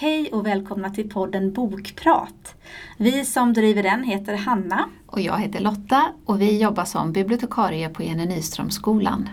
Hej 0.00 0.30
och 0.32 0.46
välkomna 0.46 0.90
till 0.90 1.10
podden 1.10 1.52
Bokprat. 1.52 2.54
Vi 2.96 3.24
som 3.24 3.52
driver 3.52 3.82
den 3.82 4.04
heter 4.04 4.34
Hanna. 4.34 4.88
Och 5.06 5.20
jag 5.20 5.38
heter 5.38 5.60
Lotta 5.60 6.06
och 6.24 6.40
vi 6.40 6.62
jobbar 6.62 6.84
som 6.84 7.12
bibliotekarie 7.12 7.88
på 7.88 8.02
Jenny 8.02 8.26
Nyströmskolan. 8.26 9.28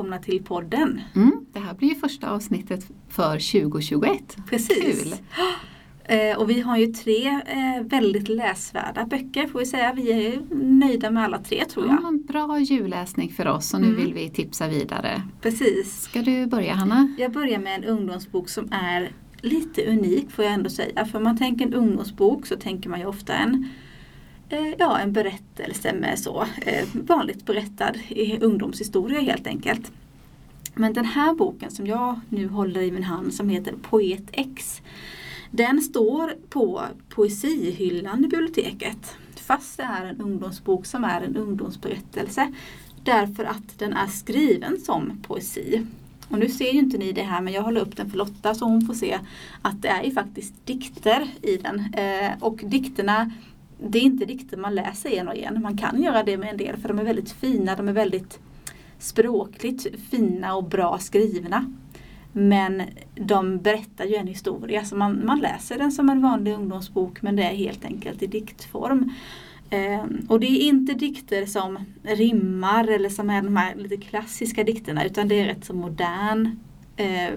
Välkomna 0.00 0.18
till 0.18 0.42
podden. 0.44 1.00
Mm, 1.14 1.32
det 1.52 1.58
här 1.60 1.74
blir 1.74 1.88
ju 1.88 1.94
första 1.94 2.30
avsnittet 2.30 2.90
för 3.08 3.32
2021. 3.60 4.36
Precis. 4.50 5.02
Kul! 5.02 5.14
Eh, 6.04 6.38
och 6.38 6.50
vi 6.50 6.60
har 6.60 6.76
ju 6.76 6.86
tre 6.86 7.26
eh, 7.28 7.82
väldigt 7.84 8.28
läsvärda 8.28 9.04
böcker 9.06 9.46
får 9.46 9.58
vi 9.58 9.66
säga. 9.66 9.92
Vi 9.92 10.12
är 10.26 10.40
nöjda 10.64 11.10
med 11.10 11.24
alla 11.24 11.38
tre 11.38 11.64
tror 11.64 11.86
jag. 11.86 11.98
Ja, 12.02 12.08
en 12.08 12.22
bra 12.22 12.58
julläsning 12.58 13.32
för 13.32 13.46
oss 13.48 13.74
och 13.74 13.80
nu 13.80 13.86
Mm. 13.86 14.00
vill 14.00 14.14
vi 14.14 14.28
tipsa 14.30 14.68
vidare. 14.68 15.22
Precis. 15.40 16.02
Ska 16.02 16.22
du 16.22 16.46
börja 16.46 16.74
Hanna? 16.74 17.14
Jag 17.18 17.32
börjar 17.32 17.58
med 17.58 17.74
en 17.74 17.84
ungdomsbok 17.84 18.48
som 18.48 18.68
är 18.72 19.10
lite 19.40 19.86
unik 19.86 20.30
får 20.30 20.44
jag 20.44 20.54
ändå 20.54 20.70
säga. 20.70 21.04
För 21.04 21.18
om 21.18 21.24
man 21.24 21.36
tänker 21.38 21.66
en 21.66 21.74
ungdomsbok 21.74 22.46
så 22.46 22.56
tänker 22.56 22.90
man 22.90 23.00
ju 23.00 23.06
ofta 23.06 23.34
en 23.34 23.68
Eh, 24.50 24.74
ja, 24.78 24.98
en 24.98 25.12
berättelse 25.12 25.92
med 25.92 26.18
så 26.18 26.46
eh, 26.62 26.88
vanligt 26.92 27.46
berättad 27.46 27.92
ungdomshistoria 28.40 29.20
helt 29.20 29.46
enkelt. 29.46 29.92
Men 30.74 30.92
den 30.92 31.04
här 31.04 31.34
boken 31.34 31.70
som 31.70 31.86
jag 31.86 32.20
nu 32.28 32.48
håller 32.48 32.80
i 32.80 32.92
min 32.92 33.04
hand 33.04 33.34
som 33.34 33.48
heter 33.48 33.74
Poet 33.82 34.24
X 34.32 34.82
Den 35.50 35.80
står 35.80 36.34
på 36.48 36.82
poesihyllan 37.08 38.24
i 38.24 38.28
biblioteket. 38.28 39.16
Fast 39.36 39.76
det 39.76 39.82
är 39.82 40.06
en 40.06 40.20
ungdomsbok 40.20 40.86
som 40.86 41.04
är 41.04 41.20
en 41.20 41.36
ungdomsberättelse. 41.36 42.52
Därför 43.04 43.44
att 43.44 43.78
den 43.78 43.92
är 43.92 44.06
skriven 44.06 44.80
som 44.80 45.22
poesi. 45.26 45.86
Och 46.28 46.38
nu 46.38 46.48
ser 46.48 46.72
ju 46.72 46.78
inte 46.78 46.98
ni 46.98 47.12
det 47.12 47.22
här 47.22 47.40
men 47.40 47.52
jag 47.52 47.62
håller 47.62 47.80
upp 47.80 47.96
den 47.96 48.10
för 48.10 48.18
Lotta 48.18 48.54
så 48.54 48.64
hon 48.64 48.86
får 48.86 48.94
se 48.94 49.18
att 49.62 49.82
det 49.82 49.88
är 49.88 50.02
ju 50.02 50.10
faktiskt 50.10 50.66
dikter 50.66 51.28
i 51.42 51.56
den. 51.56 51.94
Eh, 51.94 52.32
och 52.40 52.56
dikterna, 52.56 53.30
det 53.88 53.98
är 53.98 54.02
inte 54.02 54.24
dikter 54.24 54.56
man 54.56 54.74
läser 54.74 55.10
en 55.10 55.28
och 55.28 55.36
en. 55.36 55.62
Man 55.62 55.78
kan 55.78 56.02
göra 56.02 56.22
det 56.22 56.36
med 56.36 56.50
en 56.50 56.56
del 56.56 56.76
för 56.76 56.88
de 56.88 56.98
är 56.98 57.04
väldigt 57.04 57.32
fina, 57.32 57.76
de 57.76 57.88
är 57.88 57.92
väldigt 57.92 58.38
språkligt 58.98 59.86
fina 60.10 60.54
och 60.54 60.64
bra 60.64 60.98
skrivna. 60.98 61.72
Men 62.32 62.82
de 63.14 63.58
berättar 63.58 64.04
ju 64.04 64.14
en 64.14 64.26
historia 64.26 64.84
så 64.84 64.96
man, 64.96 65.26
man 65.26 65.38
läser 65.38 65.78
den 65.78 65.92
som 65.92 66.10
en 66.10 66.22
vanlig 66.22 66.54
ungdomsbok 66.54 67.22
men 67.22 67.36
det 67.36 67.42
är 67.42 67.54
helt 67.54 67.84
enkelt 67.84 68.22
i 68.22 68.26
diktform. 68.26 69.12
Eh, 69.70 70.04
och 70.28 70.40
det 70.40 70.46
är 70.46 70.68
inte 70.68 70.94
dikter 70.94 71.46
som 71.46 71.78
rimmar 72.02 72.88
eller 72.88 73.08
som 73.08 73.30
är 73.30 73.42
de 73.42 73.56
här 73.56 73.74
lite 73.74 73.96
klassiska 73.96 74.64
dikterna 74.64 75.04
utan 75.04 75.28
det 75.28 75.40
är 75.40 75.46
rätt 75.46 75.64
så 75.64 75.74
modern 75.74 76.58
eh, 76.96 77.30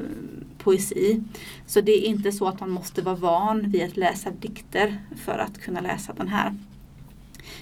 poesi. 0.63 1.21
Så 1.67 1.81
det 1.81 1.91
är 1.91 2.05
inte 2.09 2.31
så 2.31 2.47
att 2.47 2.59
man 2.59 2.69
måste 2.71 3.01
vara 3.01 3.15
van 3.15 3.71
vid 3.71 3.83
att 3.83 3.97
läsa 3.97 4.31
dikter 4.31 4.97
för 5.25 5.37
att 5.37 5.61
kunna 5.61 5.81
läsa 5.81 6.13
den 6.13 6.27
här. 6.27 6.53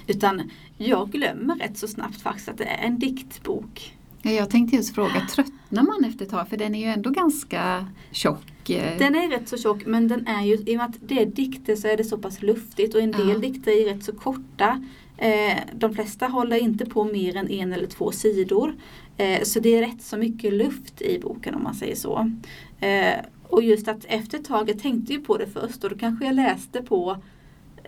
Utan 0.08 0.52
jag 0.78 1.12
glömmer 1.12 1.56
rätt 1.56 1.78
så 1.78 1.88
snabbt 1.88 2.22
faktiskt 2.22 2.50
att 2.50 2.58
det 2.58 2.66
är 2.66 2.86
en 2.88 3.00
diktbok. 3.00 3.96
Ja, 4.22 4.32
jag 4.32 4.50
tänkte 4.50 4.76
just 4.76 4.96
fråga, 4.96 5.28
tröttnar 5.36 5.84
man 5.84 6.06
efter 6.10 6.26
ett 6.26 6.32
tag? 6.32 6.50
För 6.50 6.58
den 6.58 6.76
är 6.76 6.80
ju 6.80 6.86
ändå 6.86 7.10
ganska 7.10 7.88
tjock. 8.12 8.70
eh. 8.70 8.98
Den 8.98 9.16
är 9.16 9.30
rätt 9.30 9.50
så 9.50 9.58
tjock 9.58 9.86
men 9.86 10.08
den 10.08 10.28
är 10.28 10.46
ju, 10.46 10.54
i 10.54 10.74
och 10.74 10.78
med 10.78 10.86
att 10.86 10.96
det 11.08 11.22
är 11.22 11.26
dikter 11.26 11.76
så 11.76 11.88
är 11.88 11.98
det 11.98 12.04
så 12.04 12.18
pass 12.18 12.42
luftigt 12.42 12.96
och 12.96 13.02
en 13.02 13.12
del 13.12 13.30
Ja. 13.30 13.38
dikter 13.38 13.72
är 13.72 13.94
rätt 13.94 14.04
så 14.04 14.12
korta. 14.14 14.84
Eh, 15.18 15.58
de 15.74 15.94
flesta 15.96 16.28
håller 16.28 16.58
inte 16.58 16.86
på 16.86 17.04
mer 17.04 17.36
än 17.36 17.50
en 17.50 17.74
eller 17.74 17.88
två 17.88 18.12
sidor. 18.12 18.76
Eh, 19.22 19.44
så 19.44 19.60
det 19.60 19.76
är 19.76 19.82
rätt 19.82 20.02
så 20.02 20.18
mycket 20.18 20.54
luft 20.54 21.02
i 21.02 21.20
boken 21.20 21.56
om 21.56 21.64
man 21.64 21.76
säger 21.76 21.96
så. 21.96 22.32
Eh, 22.80 23.26
och 23.44 23.64
just 23.64 23.88
att 23.88 24.06
efter 24.06 24.38
ett 24.38 24.46
tag, 24.46 24.70
jag 24.70 24.80
tänkte 24.80 25.14
ju 25.14 25.22
på 25.22 25.38
det 25.38 25.48
först 25.48 25.84
och 25.84 25.90
då 25.90 25.98
kanske 25.98 26.26
jag 26.26 26.36
läste 26.36 26.82
på 26.82 27.18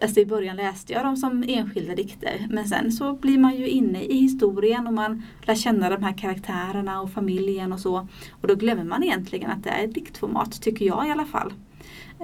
Alltså 0.02 0.20
i 0.20 0.26
början 0.26 0.56
läste 0.56 0.94
jag 0.94 1.06
dem 1.06 1.18
som 1.18 1.44
enskilda 1.48 1.96
dikter 1.96 2.48
men 2.50 2.68
sen 2.68 2.92
så 2.92 3.14
blir 3.14 3.38
man 3.38 3.56
ju 3.56 3.68
inne 3.68 4.04
i 4.04 4.18
historien 4.18 4.88
och 4.88 4.94
man 4.94 5.24
lär 5.42 5.56
känna 5.56 5.90
de 5.90 6.04
här 6.04 6.18
karaktärerna 6.18 7.02
och 7.02 7.12
familjen 7.12 7.74
och 7.74 7.80
så. 7.80 8.08
Och 8.42 8.48
då 8.48 8.56
glömmer 8.56 8.84
man 8.84 9.04
egentligen 9.04 9.52
att 9.52 9.64
det 9.64 9.70
är 9.70 9.84
ett 9.84 9.94
diktformat, 9.94 10.62
tycker 10.62 10.86
jag 10.86 11.08
i 11.08 11.12
alla 11.12 11.26
fall. 11.26 11.54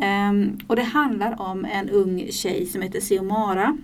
Ehm, 0.02 0.58
och 0.68 0.76
det 0.76 0.84
handlar 0.84 1.42
om 1.42 1.66
en 1.66 1.90
ung 1.90 2.28
tjej 2.32 2.66
som 2.66 2.82
heter 2.82 3.00
Siomara. 3.00 3.78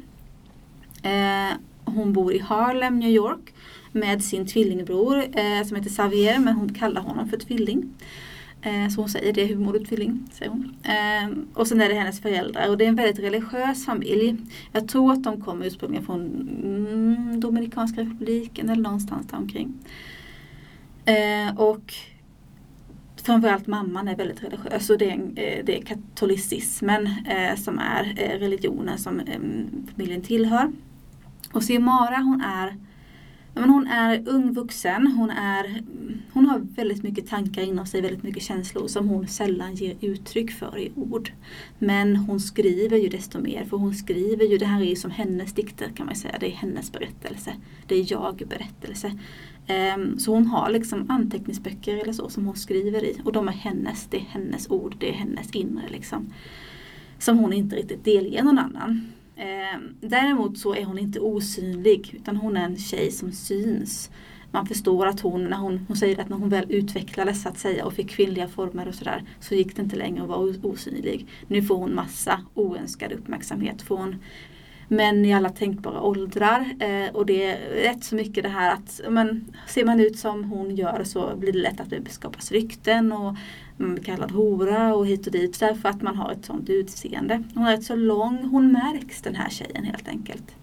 Eh, 1.04 1.58
hon 1.86 2.14
bor 2.14 2.34
i 2.34 2.40
Harlem, 2.40 3.00
New 3.00 3.10
York 3.10 3.54
med 3.92 4.24
sin 4.24 4.48
tvillingbror 4.48 5.18
eh, 5.18 5.64
som 5.66 5.76
heter 5.78 5.90
Xavier 5.90 6.40
men 6.40 6.56
hon 6.56 6.74
kallar 6.74 7.02
honom 7.02 7.30
för 7.30 7.38
tvilling. 7.38 7.94
Eh, 8.62 8.88
så 8.90 9.02
hon 9.02 9.10
säger 9.10 9.34
det, 9.34 9.46
hur 9.46 9.56
mår 9.56 9.74
du 9.74 9.80
tvilling? 9.86 10.24
Säger 10.32 10.52
hon. 10.52 10.76
Eh, 10.84 11.38
och 11.54 11.68
sen 11.68 11.82
är 11.82 11.90
det 11.90 11.96
hennes 11.96 12.22
föräldrar 12.22 12.70
och 12.70 12.78
det 12.78 12.84
är 12.86 12.90
en 12.90 12.96
väldigt 12.96 13.20
religiös 13.20 13.86
familj. 13.86 14.36
Jag 14.72 14.88
tror 14.88 15.12
att 15.14 15.24
de 15.24 15.42
kommer 15.42 15.66
ursprungligen 15.66 16.06
från 16.06 16.22
mm, 16.64 17.40
Dominikanska 17.40 18.02
republiken 18.02 18.70
eller 18.70 18.84
någonstans 18.84 19.28
där 19.28 19.38
omkring. 19.38 19.74
Eh, 21.06 21.58
och 21.60 21.94
framförallt 23.24 23.68
mamman 23.68 24.08
är 24.08 24.16
väldigt 24.16 24.44
religiös 24.44 24.90
och 24.90 24.98
det 24.98 25.06
är, 25.06 25.12
en- 25.14 25.38
eh, 25.38 25.66
det 25.66 25.78
är 25.78 25.82
katolicismen 25.82 27.08
eh, 27.08 27.56
som 27.56 27.80
är 27.80 28.14
eh, 28.18 28.40
religionen 28.40 28.98
som 28.98 29.20
eh, 29.20 29.40
familjen 29.96 30.22
tillhör. 30.22 30.72
Och 31.56 31.64
Xiomara 31.64 32.18
hon 32.18 32.42
är 32.42 32.76
Men 33.54 33.70
hon 33.70 33.88
är 33.88 34.30
ung 34.30 34.54
vuxen, 34.54 35.08
hon, 35.08 35.30
är, 35.30 35.84
hon 36.34 36.46
har 36.46 36.60
väldigt 36.60 37.04
mycket 37.04 37.28
tankar 37.28 37.62
inom 37.62 37.86
sig, 37.86 38.02
väldigt 38.02 38.24
mycket 38.24 38.44
känslor 38.44 38.88
som 38.88 39.10
hon 39.10 39.28
sällan 39.28 39.76
ger 39.76 39.96
uttryck 40.02 40.52
för 40.52 40.78
i 40.78 40.92
ord. 40.96 41.32
Men 41.80 42.16
hon 42.16 42.40
skriver 42.40 42.98
ju 42.98 43.10
desto 43.10 43.40
mer, 43.40 43.66
för 43.66 43.78
hon 43.78 43.94
skriver 43.94 44.46
ju, 44.46 44.58
det 44.58 44.66
här 44.66 44.82
är 44.82 44.86
ju 44.86 44.96
som 44.96 45.12
hennes 45.12 45.54
dikter 45.54 45.90
kan 45.96 46.06
man 46.06 46.16
säga, 46.16 46.38
det 46.40 46.46
är 46.46 46.56
hennes 46.56 46.92
berättelse. 46.92 47.54
Det 47.88 47.96
är 47.96 48.12
jag-berättelse. 48.12 49.12
Ehm, 49.68 50.20
så 50.20 50.34
hon 50.34 50.48
har 50.48 50.70
liksom 50.70 51.06
anteckningsböcker 51.10 51.98
eller 51.98 52.14
så 52.14 52.30
som 52.30 52.46
hon 52.46 52.56
skriver 52.56 53.04
i 53.04 53.22
och 53.24 53.34
de 53.34 53.48
är 53.48 53.54
hennes, 53.54 54.08
det 54.08 54.18
är 54.18 54.26
hennes 54.30 54.70
ord, 54.70 54.96
det 55.00 55.10
är 55.10 55.14
hennes 55.14 55.52
inre 55.52 55.90
liksom. 55.90 56.34
Som 57.20 57.38
hon 57.38 57.54
inte 57.54 57.76
riktigt 57.76 58.06
delger 58.06 58.44
någon 58.44 58.60
annan. 58.60 59.15
Eh, 59.36 59.80
däremot 60.02 60.58
så 60.58 60.76
är 60.76 60.86
hon 60.86 61.00
inte 61.00 61.20
osynlig 61.20 62.14
utan 62.14 62.36
hon 62.36 62.58
är 62.58 62.66
en 62.66 62.78
tjej 62.78 63.12
som 63.12 63.32
syns. 63.32 64.10
Man 64.52 64.66
förstår 64.66 65.06
att 65.06 65.20
hon, 65.20 65.44
när 65.44 65.58
hon, 65.58 65.86
hon 65.88 65.98
säger 65.98 66.22
att 66.22 66.30
när 66.30 66.38
hon 66.38 66.50
väl 66.50 66.66
utvecklades 66.70 67.42
så 67.42 67.50
att 67.50 67.58
säga 67.58 67.86
och 67.86 67.94
fick 67.94 68.10
kvinnliga 68.10 68.48
former 68.48 68.88
och 68.88 68.96
sådär 68.96 69.24
så 69.40 69.56
gick 69.56 69.76
det 69.76 69.82
inte 69.82 69.96
längre 69.96 70.24
att 70.24 70.30
vara 70.30 70.54
osynlig. 70.64 71.28
Nu 71.48 71.62
får 71.62 71.76
hon 71.76 71.96
massa 71.96 72.42
oönskad 72.54 73.12
uppmärksamhet 73.12 73.82
från 73.82 74.16
män 74.88 75.26
i 75.26 75.34
alla 75.34 75.50
tänkbara 75.50 76.02
åldrar. 76.02 76.76
Eh, 76.80 77.16
och 77.16 77.26
det 77.26 77.44
är 77.44 77.58
rätt 77.74 78.04
så 78.04 78.16
mycket 78.16 78.44
det 78.44 78.50
här 78.50 78.74
att 78.74 79.02
men, 79.10 79.56
ser 79.68 79.86
man 79.86 80.00
ut 80.00 80.20
som 80.20 80.44
hon 80.44 80.76
gör 80.76 81.04
så 81.04 81.36
blir 81.36 81.54
det 81.54 81.60
lätt 81.60 81.80
att 81.80 81.90
det 81.90 82.10
skapas 82.10 82.52
rykten 82.52 83.12
och 83.12 83.36
kallad 84.06 84.32
hora 84.32 84.96
och 84.96 85.08
hit 85.08 85.28
och 85.28 85.34
dit 85.34 85.60
därför 85.60 85.90
att 85.90 86.02
man 86.02 86.16
har 86.16 86.32
ett 86.32 86.46
sånt 86.46 86.70
utseende. 86.70 87.44
Hon 87.56 87.66
är 87.66 87.72
rätt 87.72 87.84
så 87.84 87.96
lång, 87.96 88.44
hon 88.44 88.72
märks 88.72 89.22
den 89.22 89.36
här 89.36 89.50
tjejen 89.50 89.84
helt 89.84 90.08
enkelt. 90.08 90.56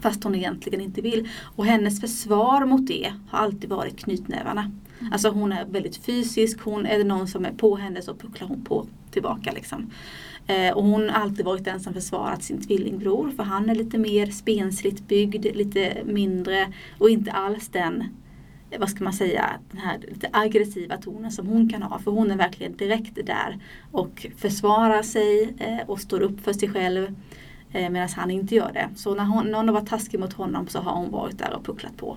Fast 0.00 0.24
hon 0.24 0.34
egentligen 0.34 0.80
inte 0.80 1.00
vill. 1.00 1.28
Och 1.56 1.66
hennes 1.66 2.00
försvar 2.00 2.66
mot 2.66 2.86
det 2.86 3.12
har 3.28 3.38
alltid 3.38 3.70
varit 3.70 3.98
knytnävarna. 3.98 4.70
Alltså 5.12 5.28
hon 5.28 5.52
är 5.52 5.64
väldigt 5.64 5.96
fysisk, 5.96 6.60
hon 6.60 6.86
är 6.86 6.98
det 6.98 7.04
någon 7.04 7.28
som 7.28 7.44
är 7.44 7.52
på 7.52 7.76
henne 7.76 8.02
så 8.02 8.14
pucklar 8.14 8.48
hon 8.48 8.64
på 8.64 8.86
tillbaka 9.10 9.52
liksom. 9.52 9.90
Eh, 10.46 10.74
och 10.74 10.84
hon 10.84 11.10
har 11.10 11.20
alltid 11.20 11.44
varit 11.44 11.64
den 11.64 11.80
som 11.80 11.94
försvarat 11.94 12.42
sin 12.42 12.60
tvillingbror 12.60 13.30
för 13.30 13.42
han 13.42 13.70
är 13.70 13.74
lite 13.74 13.98
mer 13.98 14.26
spensligt 14.26 15.08
byggd, 15.08 15.46
lite 15.56 16.02
mindre 16.04 16.72
och 16.98 17.10
inte 17.10 17.32
alls 17.32 17.68
den 17.68 18.04
Eh, 18.74 18.80
vad 18.80 18.90
ska 18.90 19.04
man 19.04 19.12
säga, 19.12 19.50
den 19.70 19.80
här 19.80 19.98
lite 19.98 20.28
aggressiva 20.32 20.96
tonen 20.96 21.32
som 21.32 21.46
hon 21.46 21.68
kan 21.68 21.82
ha. 21.82 21.98
För 21.98 22.10
hon 22.10 22.30
är 22.30 22.36
verkligen 22.36 22.76
direkt 22.76 23.26
där 23.26 23.58
och 23.92 24.26
försvarar 24.36 25.02
sig 25.02 25.54
eh, 25.58 25.88
och 25.90 26.00
står 26.00 26.20
upp 26.20 26.40
för 26.40 26.52
sig 26.52 26.68
själv. 26.68 27.14
Eh, 27.72 27.90
medan 27.90 28.08
han 28.16 28.30
inte 28.30 28.54
gör 28.54 28.72
det. 28.72 28.88
Så 28.96 29.14
när 29.14 29.24
hon, 29.24 29.46
någon 29.46 29.68
har 29.68 29.74
varit 29.74 29.88
taskig 29.88 30.20
mot 30.20 30.32
honom 30.32 30.68
så 30.68 30.78
har 30.78 30.92
hon 30.92 31.10
varit 31.10 31.38
där 31.38 31.54
och 31.54 31.64
pucklat 31.64 31.96
på. 31.96 32.16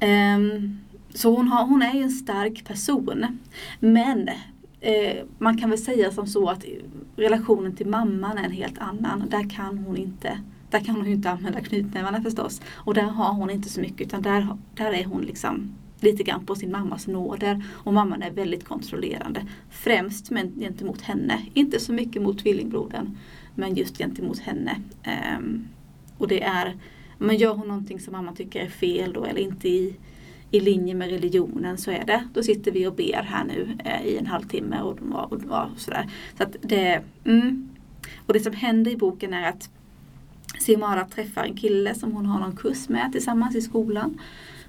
Ehm, 0.00 0.78
så 1.14 1.36
hon, 1.36 1.48
har, 1.48 1.66
hon 1.66 1.82
är 1.82 1.94
ju 1.94 2.02
en 2.02 2.10
stark 2.10 2.64
person. 2.64 3.38
Men 3.80 4.30
man 5.38 5.58
kan 5.58 5.70
väl 5.70 5.78
säga 5.78 6.10
som 6.10 6.26
så 6.26 6.48
att 6.48 6.64
relationen 7.16 7.76
till 7.76 7.86
mamman 7.86 8.38
är 8.38 8.44
en 8.44 8.50
helt 8.50 8.78
annan. 8.78 9.28
Där 9.30 9.50
kan 9.50 9.78
hon 9.78 9.96
inte 9.96 10.38
där 10.78 10.84
kan 10.84 10.96
hon 10.96 11.06
ju 11.06 11.12
inte 11.12 11.30
använda 11.30 11.60
knytnävarna 11.60 12.22
förstås. 12.22 12.60
Och 12.74 12.94
där 12.94 13.02
har 13.02 13.32
hon 13.32 13.50
inte 13.50 13.68
så 13.68 13.80
mycket 13.80 14.06
utan 14.06 14.22
där, 14.22 14.56
där 14.74 14.92
är 14.92 15.04
hon 15.04 15.22
liksom 15.22 15.74
lite 16.00 16.22
grann 16.22 16.46
på 16.46 16.54
sin 16.54 16.72
mammas 16.72 17.06
nåder. 17.06 17.64
Och 17.70 17.94
mamman 17.94 18.22
är 18.22 18.30
väldigt 18.30 18.64
kontrollerande. 18.64 19.46
Främst 19.70 20.30
men 20.30 20.52
gentemot 20.60 21.02
henne. 21.02 21.42
Inte 21.54 21.80
så 21.80 21.92
mycket 21.92 22.22
mot 22.22 22.38
tvillingbrodern. 22.38 23.18
Men 23.54 23.74
just 23.74 23.98
gentemot 23.98 24.38
henne. 24.38 24.80
Um, 25.38 25.68
och 26.18 26.28
det 26.28 26.42
är, 26.42 26.76
men 27.18 27.36
gör 27.36 27.54
hon 27.54 27.68
någonting 27.68 28.00
som 28.00 28.12
mamma 28.12 28.32
tycker 28.32 28.60
är 28.60 28.68
fel 28.68 29.12
då 29.12 29.24
eller 29.24 29.40
inte 29.40 29.68
i, 29.68 29.96
i 30.50 30.60
linje 30.60 30.94
med 30.94 31.10
religionen 31.10 31.78
så 31.78 31.90
är 31.90 32.04
det, 32.04 32.28
då 32.34 32.42
sitter 32.42 32.72
vi 32.72 32.86
och 32.86 32.94
ber 32.94 33.22
här 33.22 33.44
nu 33.44 33.78
eh, 33.84 34.06
i 34.06 34.16
en 34.18 34.26
halvtimme 34.26 34.80
och, 34.80 34.98
och, 35.12 35.32
och, 35.32 35.42
och 35.42 35.80
sådär. 35.80 36.10
Så 36.36 36.42
att 36.42 36.56
det, 36.62 37.02
mm. 37.24 37.68
Och 38.26 38.32
det 38.32 38.40
som 38.40 38.52
händer 38.52 38.90
i 38.90 38.96
boken 38.96 39.34
är 39.34 39.48
att 39.48 39.70
Simara 40.58 41.04
träffar 41.04 41.44
en 41.44 41.56
kille 41.56 41.94
som 41.94 42.12
hon 42.12 42.26
har 42.26 42.40
någon 42.40 42.56
kurs 42.56 42.88
med 42.88 43.12
tillsammans 43.12 43.56
i 43.56 43.60
skolan. 43.60 44.20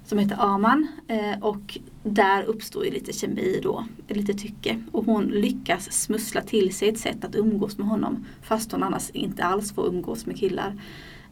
Som 0.04 0.18
heter 0.18 0.36
Aman 0.40 0.88
eh, 1.08 1.38
och 1.40 1.78
där 2.02 2.42
uppstår 2.42 2.84
ju 2.84 2.90
lite 2.90 3.12
kemi 3.12 3.60
då, 3.62 3.84
lite 4.08 4.34
tycke. 4.34 4.82
Och 4.92 5.04
hon 5.04 5.24
lyckas 5.24 5.92
smussla 5.92 6.42
till 6.42 6.74
sig 6.74 6.88
ett 6.88 6.98
sätt 6.98 7.24
att 7.24 7.34
umgås 7.34 7.78
med 7.78 7.86
honom 7.86 8.26
fast 8.42 8.72
hon 8.72 8.82
annars 8.82 9.10
inte 9.10 9.44
alls 9.44 9.72
får 9.72 9.86
umgås 9.86 10.26
med 10.26 10.36
killar. 10.36 10.80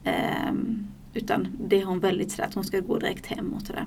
Ehm, 0.04 0.86
utan 1.14 1.48
det 1.68 1.80
är 1.80 1.84
hon 1.84 2.00
väldigt 2.00 2.30
sådär 2.30 2.44
att 2.44 2.54
hon 2.54 2.64
ska 2.64 2.80
gå 2.80 2.98
direkt 2.98 3.26
hem 3.26 3.52
och 3.52 3.62
sådär. 3.62 3.86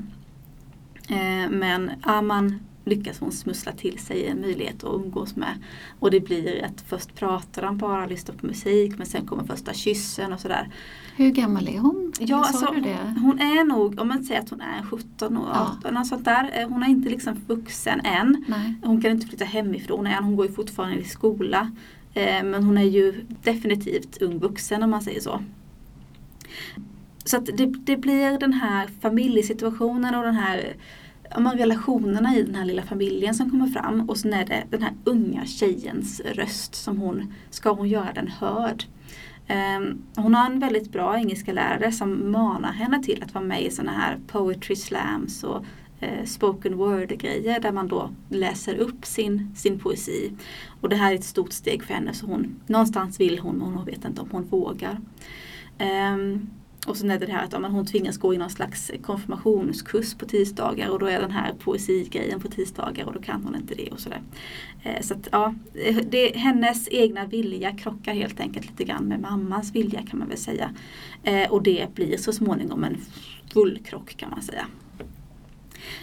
Eh, 1.10 1.50
men 1.50 1.92
Aman 2.02 2.60
lyckas 2.90 3.20
hon 3.20 3.32
smussla 3.32 3.72
till 3.72 4.00
sig 4.00 4.28
en 4.28 4.42
möjlighet 4.42 4.84
att 4.84 4.94
umgås 4.94 5.36
med. 5.36 5.54
Och 6.00 6.12
det 6.12 6.20
blir 6.20 6.66
att 6.66 6.82
först 6.88 7.16
pratar 7.16 7.62
de 7.62 7.78
bara, 7.78 8.06
lyssnar 8.06 8.36
på 8.36 8.46
musik 8.46 8.98
men 8.98 9.08
sen 9.08 9.28
kommer 9.28 9.44
första 9.44 9.74
kyssen 9.74 10.34
och 10.34 10.40
sådär. 10.40 10.70
Hur 11.16 11.32
gammal 11.32 11.68
är 11.68 11.80
hon? 11.80 12.14
Ja, 12.20 12.38
alltså, 12.38 12.66
hon 13.22 13.40
är 13.40 13.64
nog, 13.64 14.00
om 14.00 14.08
man 14.08 14.24
säger 14.24 14.42
att 14.42 14.50
hon 14.50 14.62
är 14.62 14.84
17 14.84 15.38
och 15.38 15.50
18 15.50 15.78
ja. 15.94 16.00
och 16.00 16.08
sånt 16.08 16.26
där. 16.26 16.52
Eh, 16.54 16.70
hon 16.70 16.84
är 16.84 16.88
inte 16.88 17.10
liksom 17.10 17.36
vuxen 17.48 18.00
än. 18.00 18.46
Nej. 18.48 18.74
Hon 18.84 19.02
kan 19.02 19.12
inte 19.12 19.28
flytta 19.28 19.46
hemifrån 19.46 20.08
än, 20.08 20.24
hon 20.24 20.36
går 20.36 20.46
ju 20.46 20.52
fortfarande 20.52 20.98
i 20.98 21.04
skola. 21.04 21.72
Eh, 22.14 22.44
men 22.44 22.64
hon 22.64 22.78
är 22.78 22.84
ju 22.84 23.26
definitivt 23.44 24.22
ung 24.22 24.40
vuxen 24.40 24.84
om 24.84 24.90
man 24.90 25.02
säger 25.02 25.20
så. 25.20 25.42
Så 27.26 27.40
det, 27.40 27.66
det 27.66 27.98
blir 27.98 28.40
den 28.40 28.54
här 28.54 28.90
familjesituationen 29.02 30.16
och 30.16 30.24
den 30.24 30.36
här 30.36 30.76
ja, 31.30 31.54
relationerna 31.58 32.36
i 32.36 32.44
den 32.44 32.56
här 32.56 32.66
lilla 32.66 32.82
familjen 32.82 33.36
som 33.36 33.52
kommer 33.52 33.68
fram 33.68 34.10
och 34.10 34.18
sen 34.18 34.34
är 34.34 34.46
det 34.46 34.64
den 34.70 34.82
här 34.82 34.94
unga 35.04 35.46
tjejens 35.46 36.22
röst 36.26 36.76
som 36.76 36.98
hon, 36.98 37.34
ska 37.50 37.72
hon 37.72 37.90
göra 37.90 38.14
den 38.14 38.28
hörd. 38.28 38.84
Um, 39.50 40.02
hon 40.16 40.36
har 40.36 40.46
en 40.46 40.60
väldigt 40.60 40.92
bra 40.92 41.18
engelska 41.18 41.54
lärare 41.54 41.92
som 41.92 42.32
manar 42.32 42.72
henne 42.72 43.04
till 43.04 43.24
att 43.24 43.34
vara 43.34 43.44
med 43.44 43.64
i 43.64 43.72
sådana 43.72 43.92
här 43.92 44.20
poetry 44.28 44.76
slams 44.76 45.44
och 45.44 45.66
eh, 46.00 46.26
spoken 46.26 46.78
word 46.78 47.10
grejer 47.10 47.60
där 47.60 47.72
man 47.72 47.88
då 47.88 48.10
läser 48.30 48.76
upp 48.76 49.06
sin, 49.06 49.52
sin 49.56 49.80
poesi. 49.80 50.32
Och 50.82 50.90
det 50.90 50.96
här 50.96 51.12
är 51.12 51.16
ett 51.16 51.24
stort 51.24 51.54
steg 51.54 51.84
för 51.84 51.94
henne 51.94 52.14
så 52.14 52.26
hon, 52.26 52.62
någonstans 52.68 53.20
vill 53.20 53.40
hon 53.40 53.56
men 53.56 53.74
hon 53.74 53.86
vet 53.86 54.06
inte 54.06 54.22
om 54.22 54.30
hon 54.32 54.44
vågar. 54.44 55.02
Um, 56.14 56.50
och 56.88 56.98
sen 56.98 57.12
är 57.12 57.20
det 57.20 57.26
det 57.26 57.32
här 57.32 57.44
att 57.44 57.54
ja, 57.54 57.68
hon 57.68 57.86
tvingas 57.86 58.18
gå 58.18 58.34
i 58.34 58.38
någon 58.38 58.50
slags 58.50 58.92
konfirmationskurs 59.02 60.14
på 60.14 60.26
tisdagar 60.26 60.90
och 60.90 61.00
då 61.00 61.06
är 61.06 61.22
den 61.22 61.32
här 61.32 61.54
poesigrejen 61.54 62.40
på 62.40 62.48
tisdagar 62.48 63.06
och 63.06 63.14
då 63.14 63.22
kan 63.22 63.44
hon 63.44 63.56
inte 63.56 63.76
det 63.76 63.90
och 63.92 64.00
sådär. 64.00 64.22
Eh, 64.84 65.02
så 65.02 65.14
att 65.14 65.28
ja, 65.32 65.56
det, 66.10 66.36
hennes 66.36 66.88
egna 66.92 67.26
vilja 67.26 67.72
krockar 67.72 68.14
helt 68.14 68.40
enkelt 68.40 68.70
lite 68.70 68.84
grann 68.84 69.04
med 69.04 69.20
mammans 69.20 69.76
vilja 69.76 70.02
kan 70.10 70.20
man 70.20 70.28
väl 70.28 70.38
säga. 70.38 70.72
Eh, 71.24 71.52
och 71.52 71.64
det 71.64 71.96
blir 71.96 72.18
så 72.18 72.34
småningom 72.34 72.84
en 72.84 72.98
full 73.54 73.80
krock 73.84 74.18
kan 74.18 74.30
man 74.30 74.42
säga. 74.42 74.68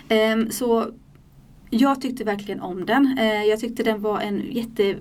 Eh, 0.09 0.49
så 0.51 0.91
jag 1.71 2.01
tyckte 2.01 2.25
verkligen 2.25 2.61
om 2.61 2.87
den. 2.87 3.19
Eh, 3.19 3.45
jag 3.45 3.61
tyckte 3.61 3.83
den 3.83 4.03
var 4.03 4.21
en 4.21 4.43
jätte 4.51 4.97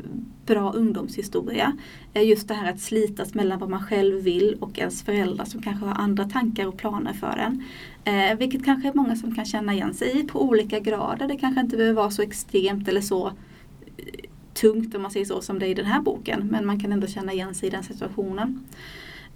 bra 0.46 0.72
ungdomshistoria. 0.72 1.78
Just 2.14 2.48
det 2.48 2.54
här 2.54 2.72
att 2.72 2.80
slitas 2.80 3.34
mellan 3.34 3.60
vad 3.60 3.70
man 3.70 3.86
själv 3.86 4.24
vill 4.24 4.58
och 4.60 4.80
ens 4.80 5.04
föräldrar 5.04 5.46
som 5.46 5.62
kanske 5.62 5.86
har 5.86 5.96
andra 5.96 6.26
tankar 6.26 6.68
och 6.68 6.78
planer 6.78 7.14
för 7.14 7.38
en. 7.38 7.64
Eh, 8.04 8.38
vilket 8.38 8.66
kanske 8.66 8.88
är 8.90 8.94
många 8.94 9.16
som 9.16 9.36
kan 9.36 9.46
känna 9.46 9.74
igen 9.74 9.94
sig 9.94 10.20
i 10.20 10.24
på 10.24 10.42
olika 10.42 10.80
grader. 10.80 11.28
Det 11.28 11.38
kanske 11.38 11.62
inte 11.62 11.78
behöver 11.78 11.96
vara 11.96 12.12
så 12.12 12.22
extremt 12.22 12.88
eller 12.88 13.02
så 13.02 13.28
eh, 13.28 14.06
tungt 14.54 14.96
om 14.96 15.02
man 15.02 15.12
säger 15.12 15.26
så 15.26 15.42
som 15.42 15.60
det 15.60 15.68
är 15.68 15.70
i 15.70 15.74
den 15.74 15.86
här 15.86 16.02
boken. 16.02 16.48
Men 16.52 16.66
man 16.66 16.80
kan 16.80 16.92
ändå 16.92 17.08
känna 17.08 17.34
igen 17.34 17.56
sig 17.56 17.68
i 17.68 17.72
den 17.72 17.84
situationen. 17.84 18.66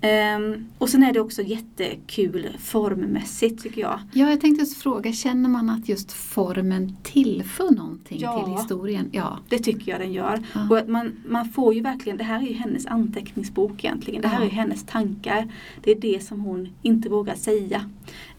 Um, 0.02 0.66
och 0.78 0.90
sen 0.90 1.04
är 1.04 1.14
det 1.14 1.20
också 1.20 1.42
jättekul 1.42 2.48
formmässigt 2.60 3.64
tycker 3.64 3.82
jag. 3.82 4.00
Ja, 4.14 4.30
jag 4.30 4.42
tänkte 4.42 4.62
just 4.62 4.78
fråga, 4.78 5.12
känner 5.12 5.50
man 5.50 5.70
att 5.70 5.90
just 5.90 6.12
formen 6.12 6.98
tillför 7.04 7.72
någonting 7.72 8.20
ja, 8.22 8.44
till 8.44 8.54
historien? 8.54 9.10
Ja, 9.12 9.40
det 9.50 9.60
tycker 9.60 9.92
jag 9.92 10.02
den 10.02 10.14
gör. 10.14 10.44
Ja. 10.54 10.68
Och 10.70 10.90
man, 10.90 11.12
man 11.28 11.50
får 11.50 11.74
ju 11.74 11.82
verkligen, 11.82 12.18
det 12.18 12.24
här 12.24 12.42
är 12.42 12.48
ju 12.48 12.54
hennes 12.54 12.86
anteckningsbok 12.86 13.84
egentligen. 13.84 14.22
Det 14.22 14.28
här 14.28 14.40
ja. 14.40 14.46
är 14.46 14.52
hennes 14.52 14.86
tankar. 14.86 15.48
Det 15.84 15.92
är 15.92 16.00
det 16.00 16.24
som 16.24 16.42
hon 16.42 16.70
inte 16.82 17.10
vågar 17.10 17.36
säga. 17.36 17.90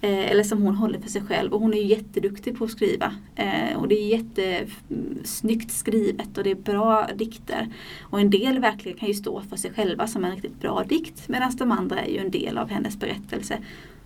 Eh, 0.00 0.30
eller 0.30 0.42
som 0.42 0.62
hon 0.62 0.74
håller 0.74 1.00
för 1.00 1.08
sig 1.08 1.22
själv. 1.22 1.52
Och 1.52 1.60
hon 1.60 1.74
är 1.74 1.78
ju 1.78 1.86
jätteduktig 1.86 2.58
på 2.58 2.64
att 2.64 2.70
skriva. 2.70 3.12
Eh, 3.34 3.76
och 3.76 3.88
det 3.88 3.94
är 3.94 4.06
jättesnyggt 4.06 5.72
skrivet 5.72 6.38
och 6.38 6.44
det 6.44 6.50
är 6.50 6.54
bra 6.54 7.08
dikter. 7.16 7.68
Och 8.00 8.20
en 8.20 8.30
del 8.30 8.58
verkligen 8.58 8.98
kan 8.98 9.08
ju 9.08 9.14
stå 9.14 9.40
för 9.40 9.56
sig 9.56 9.72
själva 9.72 10.06
som 10.06 10.24
en 10.24 10.30
riktigt 10.30 10.60
bra 10.60 10.84
dikt. 10.88 11.28
Medan 11.28 11.49
de 11.58 11.72
andra 11.72 12.00
är 12.00 12.10
ju 12.10 12.18
en 12.18 12.30
del 12.30 12.58
av 12.58 12.70
hennes 12.70 12.98
berättelse. 12.98 13.58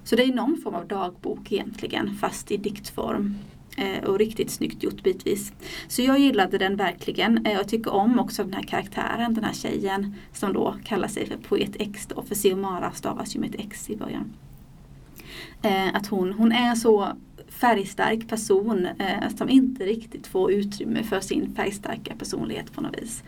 Så 0.04 0.16
det 0.16 0.22
är 0.22 0.34
någon 0.34 0.60
form 0.62 0.74
av 0.74 0.88
dagbok 0.88 1.52
egentligen 1.52 2.14
fast 2.14 2.50
i 2.50 2.56
diktform. 2.56 3.34
Eh, 3.76 4.04
och 4.04 4.18
riktigt 4.18 4.50
snyggt 4.50 4.82
gjort 4.82 5.02
bitvis. 5.02 5.52
Så 5.88 6.02
jag 6.02 6.18
gillade 6.18 6.58
den 6.58 6.76
verkligen. 6.76 7.46
Eh, 7.46 7.52
jag 7.52 7.68
tycker 7.68 7.92
om 7.92 8.18
också 8.18 8.44
den 8.44 8.52
här 8.52 8.62
karaktären, 8.62 9.34
den 9.34 9.44
här 9.44 9.52
tjejen 9.52 10.14
som 10.32 10.52
då 10.52 10.74
kallar 10.84 11.08
sig 11.08 11.26
för 11.26 11.36
Poet 11.36 11.76
X 11.78 12.06
då, 12.06 12.22
för 12.22 12.34
Siomara 12.34 12.92
stavas 12.92 13.36
ju 13.36 13.40
med 13.40 13.54
ett 13.54 13.60
X 13.60 13.90
i 13.90 13.96
början. 13.96 14.32
Eh, 15.62 15.94
att 15.94 16.06
hon, 16.06 16.32
hon 16.32 16.52
är 16.52 16.74
så 16.74 17.08
färgstark 17.48 18.28
person 18.28 18.88
som 19.36 19.48
inte 19.48 19.84
riktigt 19.84 20.26
får 20.26 20.52
utrymme 20.52 21.02
för 21.02 21.20
sin 21.20 21.54
färgstarka 21.54 22.14
personlighet 22.18 22.72
på 22.72 22.80
något 22.80 23.02
vis. 23.02 23.24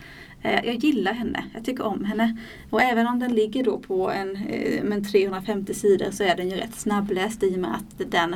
Eh, 0.47 0.65
jag 0.65 0.75
gillar 0.75 1.13
henne, 1.13 1.45
jag 1.53 1.65
tycker 1.65 1.85
om 1.85 2.05
henne. 2.05 2.37
Och 2.69 2.81
även 2.81 3.07
om 3.07 3.19
den 3.19 3.33
ligger 3.35 3.63
då 3.63 3.79
på 3.79 4.11
en, 4.11 4.35
eh, 4.35 5.03
350 5.03 5.73
sidor 5.73 6.11
så 6.11 6.23
är 6.23 6.35
den 6.35 6.49
ju 6.49 6.55
rätt 6.55 6.75
snabbläst 6.75 7.43
i 7.43 7.55
och 7.55 7.59
med 7.59 7.75
att 7.75 8.11
den 8.11 8.35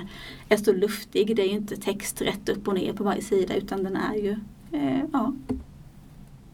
är 0.49 0.57
så 0.57 0.73
luftig. 0.73 1.35
Det 1.35 1.41
är 1.41 1.45
ju 1.47 1.55
inte 1.55 1.77
text 1.77 2.21
rätt 2.21 2.49
upp 2.49 2.67
och 2.67 2.73
ner 2.73 2.93
på 2.93 3.03
varje 3.03 3.21
sida 3.21 3.55
utan 3.55 3.83
den 3.83 3.95
är 3.95 4.15
ju 4.15 4.35
eh, 4.71 5.03
ja, 5.13 5.33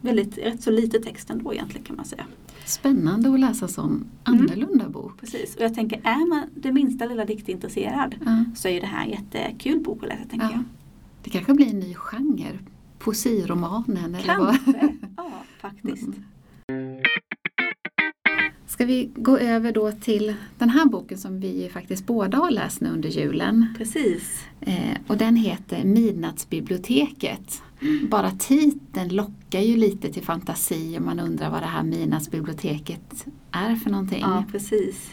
väldigt, 0.01 0.37
rätt 0.37 0.63
så 0.63 0.71
lite 0.71 0.99
text 0.99 1.29
ändå 1.29 1.53
egentligen 1.53 1.85
kan 1.85 1.95
man 1.95 2.05
säga. 2.05 2.25
Spännande 2.65 3.33
att 3.33 3.39
läsa 3.39 3.67
sån 3.67 4.07
annorlunda 4.23 4.83
mm. 4.83 4.91
bok. 4.91 5.19
Precis, 5.19 5.55
och 5.55 5.61
jag 5.61 5.73
tänker 5.73 6.01
är 6.03 6.29
man 6.29 6.49
det 6.55 6.71
minsta 6.71 7.05
lilla 7.05 7.25
diktintresserad 7.25 8.15
ja. 8.25 8.43
så 8.55 8.67
är 8.67 8.81
det 8.81 8.87
här 8.87 9.05
en 9.05 9.11
jättekul 9.11 9.79
bok 9.79 10.03
att 10.03 10.09
läsa 10.09 10.23
tänker 10.29 10.45
ja. 10.45 10.51
jag. 10.51 10.63
Det 11.23 11.29
kanske 11.29 11.53
blir 11.53 11.69
en 11.69 11.79
ny 11.79 11.93
genre, 11.93 12.59
poesiromanen 12.99 14.15
eller 14.15 14.37
vad? 14.37 14.57
ja 14.65 15.06
faktiskt. 15.69 16.07
Mm. 16.67 17.01
Ska 18.77 18.85
vi 18.85 19.09
gå 19.15 19.37
över 19.37 19.71
då 19.71 19.91
till 19.91 20.33
den 20.57 20.69
här 20.69 20.85
boken 20.85 21.17
som 21.17 21.39
vi 21.39 21.69
faktiskt 21.73 22.05
båda 22.05 22.37
har 22.37 22.51
läst 22.51 22.81
nu 22.81 22.89
under 22.89 23.09
julen. 23.09 23.73
Precis. 23.77 24.45
Eh, 24.61 24.97
och 25.07 25.17
den 25.17 25.35
heter 25.35 25.83
Midnattsbiblioteket. 25.83 27.61
Mm. 27.81 28.09
Bara 28.09 28.31
titeln 28.31 29.15
lockar 29.15 29.59
ju 29.59 29.77
lite 29.77 30.13
till 30.13 30.23
fantasi 30.23 30.97
och 30.97 31.01
man 31.01 31.19
undrar 31.19 31.49
vad 31.49 31.61
det 31.61 31.67
här 31.67 31.83
Midnattsbiblioteket 31.83 33.25
är 33.51 33.75
för 33.75 33.89
någonting. 33.89 34.21
Ja, 34.21 34.43
precis. 34.51 35.11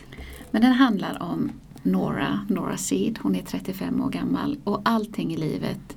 Men 0.51 0.63
den 0.63 0.73
handlar 0.73 1.23
om 1.23 1.51
Nora, 1.83 2.47
Nora 2.49 2.77
Seed. 2.77 3.19
Hon 3.23 3.35
är 3.35 3.43
35 3.43 4.03
år 4.03 4.11
gammal 4.11 4.59
och 4.65 4.81
allting 4.85 5.35
i 5.35 5.37
livet 5.37 5.97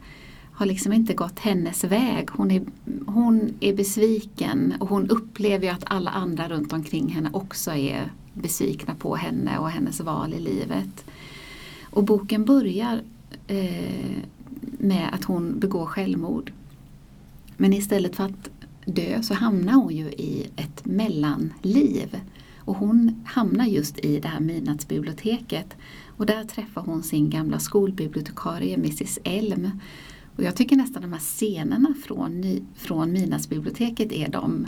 har 0.58 0.66
liksom 0.66 0.94
inte 0.94 1.14
gått 1.14 1.40
hennes 1.40 1.84
väg. 1.84 2.30
Hon 2.32 2.52
är, 2.52 2.62
hon 3.06 3.54
är 3.60 3.74
besviken 3.74 4.74
och 4.80 4.90
hon 4.90 5.10
upplever 5.10 5.66
ju 5.66 5.74
att 5.74 5.84
alla 5.86 6.12
andra 6.12 6.50
runt 6.50 6.74
omkring 6.74 7.10
henne 7.10 7.30
också 7.34 7.72
är 7.72 8.12
besvikna 8.34 8.96
på 8.96 9.16
henne 9.16 9.58
och 9.58 9.70
hennes 9.70 10.00
val 10.00 10.34
i 10.34 10.40
livet. 10.40 11.06
Och 11.84 12.04
boken 12.04 12.46
börjar 12.46 13.02
eh, 13.48 14.18
med 14.78 15.10
att 15.14 15.24
hon 15.24 15.60
begår 15.60 15.86
självmord. 15.86 16.52
Men 17.58 17.74
istället 17.74 18.16
för 18.16 18.24
att 18.24 18.50
dö 18.86 19.22
så 19.22 19.34
hamnar 19.34 19.74
hon 19.74 19.96
ju 19.96 20.06
i 20.06 20.48
ett 20.56 20.86
mellanliv. 20.86 22.20
Och 22.58 22.76
hon 22.76 23.24
hamnar 23.26 23.66
just 23.66 24.00
i 24.00 24.20
det 24.20 24.28
här 24.28 24.40
midnattsbiblioteket. 24.40 25.76
Och 26.06 26.26
där 26.26 26.44
träffar 26.44 26.82
hon 26.82 27.04
sin 27.04 27.30
gamla 27.30 27.60
skolbibliotekarie 27.60 28.74
Mrs 28.74 29.20
Elm 29.24 29.72
och 30.38 30.44
jag 30.44 30.56
tycker 30.56 30.76
nästan 30.76 31.02
de 31.02 31.14
här 31.14 31.20
scenerna 31.20 31.94
från, 32.06 32.60
från 32.76 33.12
Midnattsbiblioteket 33.12 34.12
är 34.12 34.28
de 34.30 34.68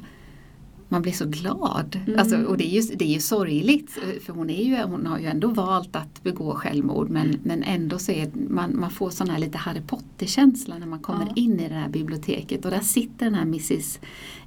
man 0.91 1.01
blir 1.01 1.11
så 1.11 1.25
glad. 1.25 1.99
Mm. 2.07 2.19
Alltså, 2.19 2.43
och 2.43 2.57
det 2.57 2.63
är, 2.67 2.81
ju, 2.81 2.95
det 2.95 3.05
är 3.05 3.13
ju 3.13 3.19
sorgligt 3.19 3.91
för 4.21 4.33
hon, 4.33 4.49
är 4.49 4.63
ju, 4.63 4.83
hon 4.83 5.05
har 5.05 5.19
ju 5.19 5.25
ändå 5.25 5.47
valt 5.47 5.95
att 5.95 6.23
begå 6.23 6.55
självmord 6.55 7.09
men, 7.09 7.27
mm. 7.27 7.39
men 7.43 7.63
ändå 7.63 7.99
så 7.99 8.11
är 8.11 8.31
man, 8.49 8.79
man 8.79 8.91
får 8.91 9.09
sån 9.09 9.29
här 9.29 9.39
lite 9.39 9.57
Harry 9.57 9.81
Potter-känsla 9.81 10.77
när 10.77 10.87
man 10.87 10.99
kommer 10.99 11.25
ja. 11.25 11.33
in 11.35 11.59
i 11.59 11.69
det 11.69 11.75
här 11.75 11.89
biblioteket 11.89 12.65
och 12.65 12.71
där 12.71 12.79
sitter 12.79 13.25
den 13.25 13.35
här 13.35 13.41
Mrs 13.41 13.99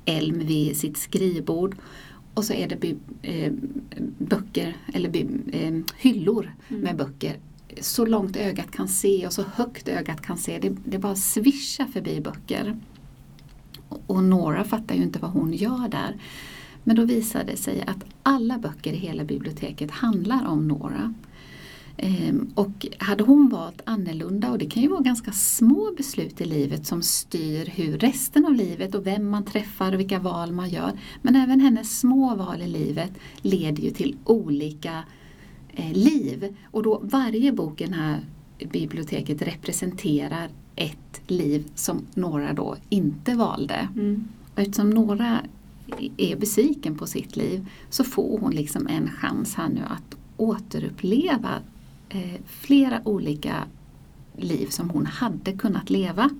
Elm 0.05 0.39
vid 0.39 0.77
sitt 0.77 0.97
skrivbord 0.97 1.77
och 2.35 2.45
så 2.45 2.53
är 2.53 2.69
det 2.69 2.97
eh, 3.23 3.53
böcker 4.19 4.77
eller 4.93 5.17
eh, 5.53 5.83
hyllor 5.97 6.53
mm. 6.69 6.83
med 6.83 6.97
böcker 6.97 7.37
så 7.81 8.07
långt 8.07 8.37
ögat 8.37 8.71
kan 8.71 8.89
se 8.89 9.27
och 9.27 9.33
så 9.33 9.43
högt 9.43 9.89
ögat 9.89 10.21
kan 10.21 10.39
se. 10.39 10.59
Det, 10.59 10.77
det 10.85 10.99
bara 10.99 11.17
svischar 11.17 11.87
förbi 11.87 12.21
böcker. 12.21 12.77
Och 14.07 14.25
Nora 14.25 14.65
fattar 14.65 14.95
ju 14.95 15.03
inte 15.03 15.19
vad 15.19 15.31
hon 15.31 15.53
gör 15.53 15.89
där. 15.89 16.17
Men 16.85 16.97
då 16.97 17.05
visade 17.05 17.45
det 17.45 17.57
sig 17.57 17.85
att 17.87 18.05
alla 18.23 18.59
böcker 18.59 18.93
i 18.93 18.97
hela 18.97 19.25
biblioteket 19.25 19.91
handlar 19.91 20.47
om 20.47 20.69
Nora. 20.69 21.15
Ehm, 21.97 22.51
och 22.55 22.87
hade 22.99 23.25
hon 23.25 23.49
valt 23.49 23.81
annorlunda, 23.85 24.51
och 24.51 24.59
det 24.59 24.71
kan 24.71 24.83
ju 24.83 24.89
vara 24.89 25.01
ganska 25.01 25.33
små 25.33 25.95
beslut 25.97 26.41
i 26.41 26.45
livet 26.45 26.87
som 26.87 27.03
styr 27.03 27.67
hur 27.67 27.99
resten 27.99 28.47
av 28.47 28.55
livet 28.55 28.95
och 28.95 29.07
vem 29.07 29.31
man 29.31 29.45
träffar 29.45 29.93
och 29.93 30.01
vilka 30.01 30.19
val 30.19 30.53
man 30.53 30.71
gör. 30.71 30.93
Men 31.23 31.37
även 31.37 31.61
hennes 31.61 31.99
små 31.99 32.35
val 32.35 32.63
i 32.63 32.69
livet 32.69 33.13
leder 33.43 33.83
ju 33.83 33.91
till 33.91 34.17
olika 34.25 35.05
liv. 35.77 36.57
Och 36.71 36.83
då 36.83 37.01
varje 37.05 37.53
bok 37.53 37.81
i 37.81 37.87
det 37.87 37.95
här 37.95 38.21
biblioteket 38.59 39.43
representerar 39.43 40.49
ett 40.77 41.21
liv 41.27 41.71
som 41.75 42.07
några 42.15 42.53
då 42.53 42.77
inte 42.89 43.35
valde. 43.35 43.89
Mm. 43.95 44.29
Eftersom 44.57 44.91
några 44.91 45.41
är 46.17 46.37
besviken 46.37 46.95
på 46.99 47.07
sitt 47.07 47.37
liv 47.37 47.69
så 47.91 48.05
får 48.05 48.39
hon 48.39 48.53
liksom 48.53 48.87
en 48.87 49.11
chans 49.11 49.55
här 49.55 49.69
nu 49.69 49.81
att 49.87 50.17
återuppleva 50.37 51.61
eh, 52.09 52.41
flera 52.47 53.01
olika 53.05 53.65
liv 54.37 54.67
som 54.67 54.91
hon 54.91 55.07
hade 55.07 55.53
kunnat 55.53 55.91
leva. 55.91 56.31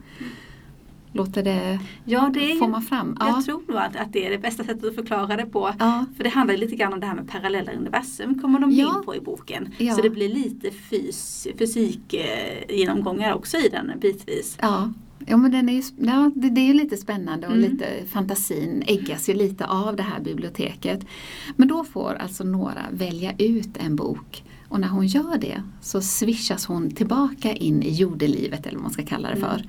Låter 1.15 1.43
det, 1.43 1.79
ja, 2.05 2.31
det 2.35 2.53
är, 2.53 2.69
man 2.69 2.83
fram? 2.83 3.17
Jag 3.21 3.29
ja. 3.29 3.43
tror 3.45 3.63
nog 3.69 3.77
att, 3.77 3.97
att 3.97 4.13
det 4.13 4.27
är 4.27 4.31
det 4.31 4.39
bästa 4.39 4.65
sättet 4.65 4.85
att 4.85 4.95
förklara 4.95 5.37
det 5.37 5.47
på. 5.47 5.75
Ja. 5.79 6.05
För 6.17 6.25
det 6.25 6.31
handlar 6.31 6.57
lite 6.57 6.77
grann 6.77 6.93
om 6.93 7.01
det 7.01 7.07
här 7.07 7.15
med 7.15 7.29
parallella 7.29 7.73
universum 7.73 8.41
kommer 8.41 8.59
de 8.59 8.71
ja. 8.71 8.97
in 8.99 9.05
på 9.05 9.17
i 9.17 9.21
boken. 9.21 9.75
Ja. 9.79 9.95
Så 9.95 10.03
det 10.03 10.11
blir 10.11 10.29
lite 10.29 10.71
fys, 10.71 11.49
fysikgenomgångar 11.59 13.35
också 13.35 13.57
i 13.57 13.69
den 13.69 13.93
bitvis. 14.01 14.59
Ja. 14.61 14.93
Ja 15.27 15.37
men 15.37 15.53
den 15.53 15.69
är 15.69 15.73
ju, 15.73 15.83
ja, 15.97 16.31
det, 16.35 16.51
det 16.51 16.61
är 16.61 16.75
lite 16.75 16.97
spännande 16.97 17.47
och 17.47 17.53
mm. 17.53 17.71
lite 17.71 17.87
fantasin 18.07 18.85
äggas 18.87 19.29
ju 19.29 19.35
lite 19.35 19.67
av 19.67 19.97
det 19.97 20.03
här 20.03 20.21
biblioteket. 20.21 21.07
Men 21.57 21.69
då 21.69 21.85
får 21.85 22.15
alltså 22.15 22.45
Nora 22.45 22.87
välja 22.91 23.33
ut 23.39 23.77
en 23.77 23.97
bok 23.97 24.45
och 24.69 24.81
när 24.81 24.89
hon 24.89 25.07
gör 25.07 25.39
det 25.39 25.63
så 25.81 26.01
swishas 26.01 26.67
hon 26.67 26.91
tillbaka 26.91 27.53
in 27.53 27.83
i 27.83 27.95
jordelivet 27.95 28.67
eller 28.67 28.77
vad 28.77 28.83
man 28.83 28.93
ska 28.93 29.05
kalla 29.05 29.31
det 29.31 29.37
för. 29.37 29.55
Mm. 29.55 29.69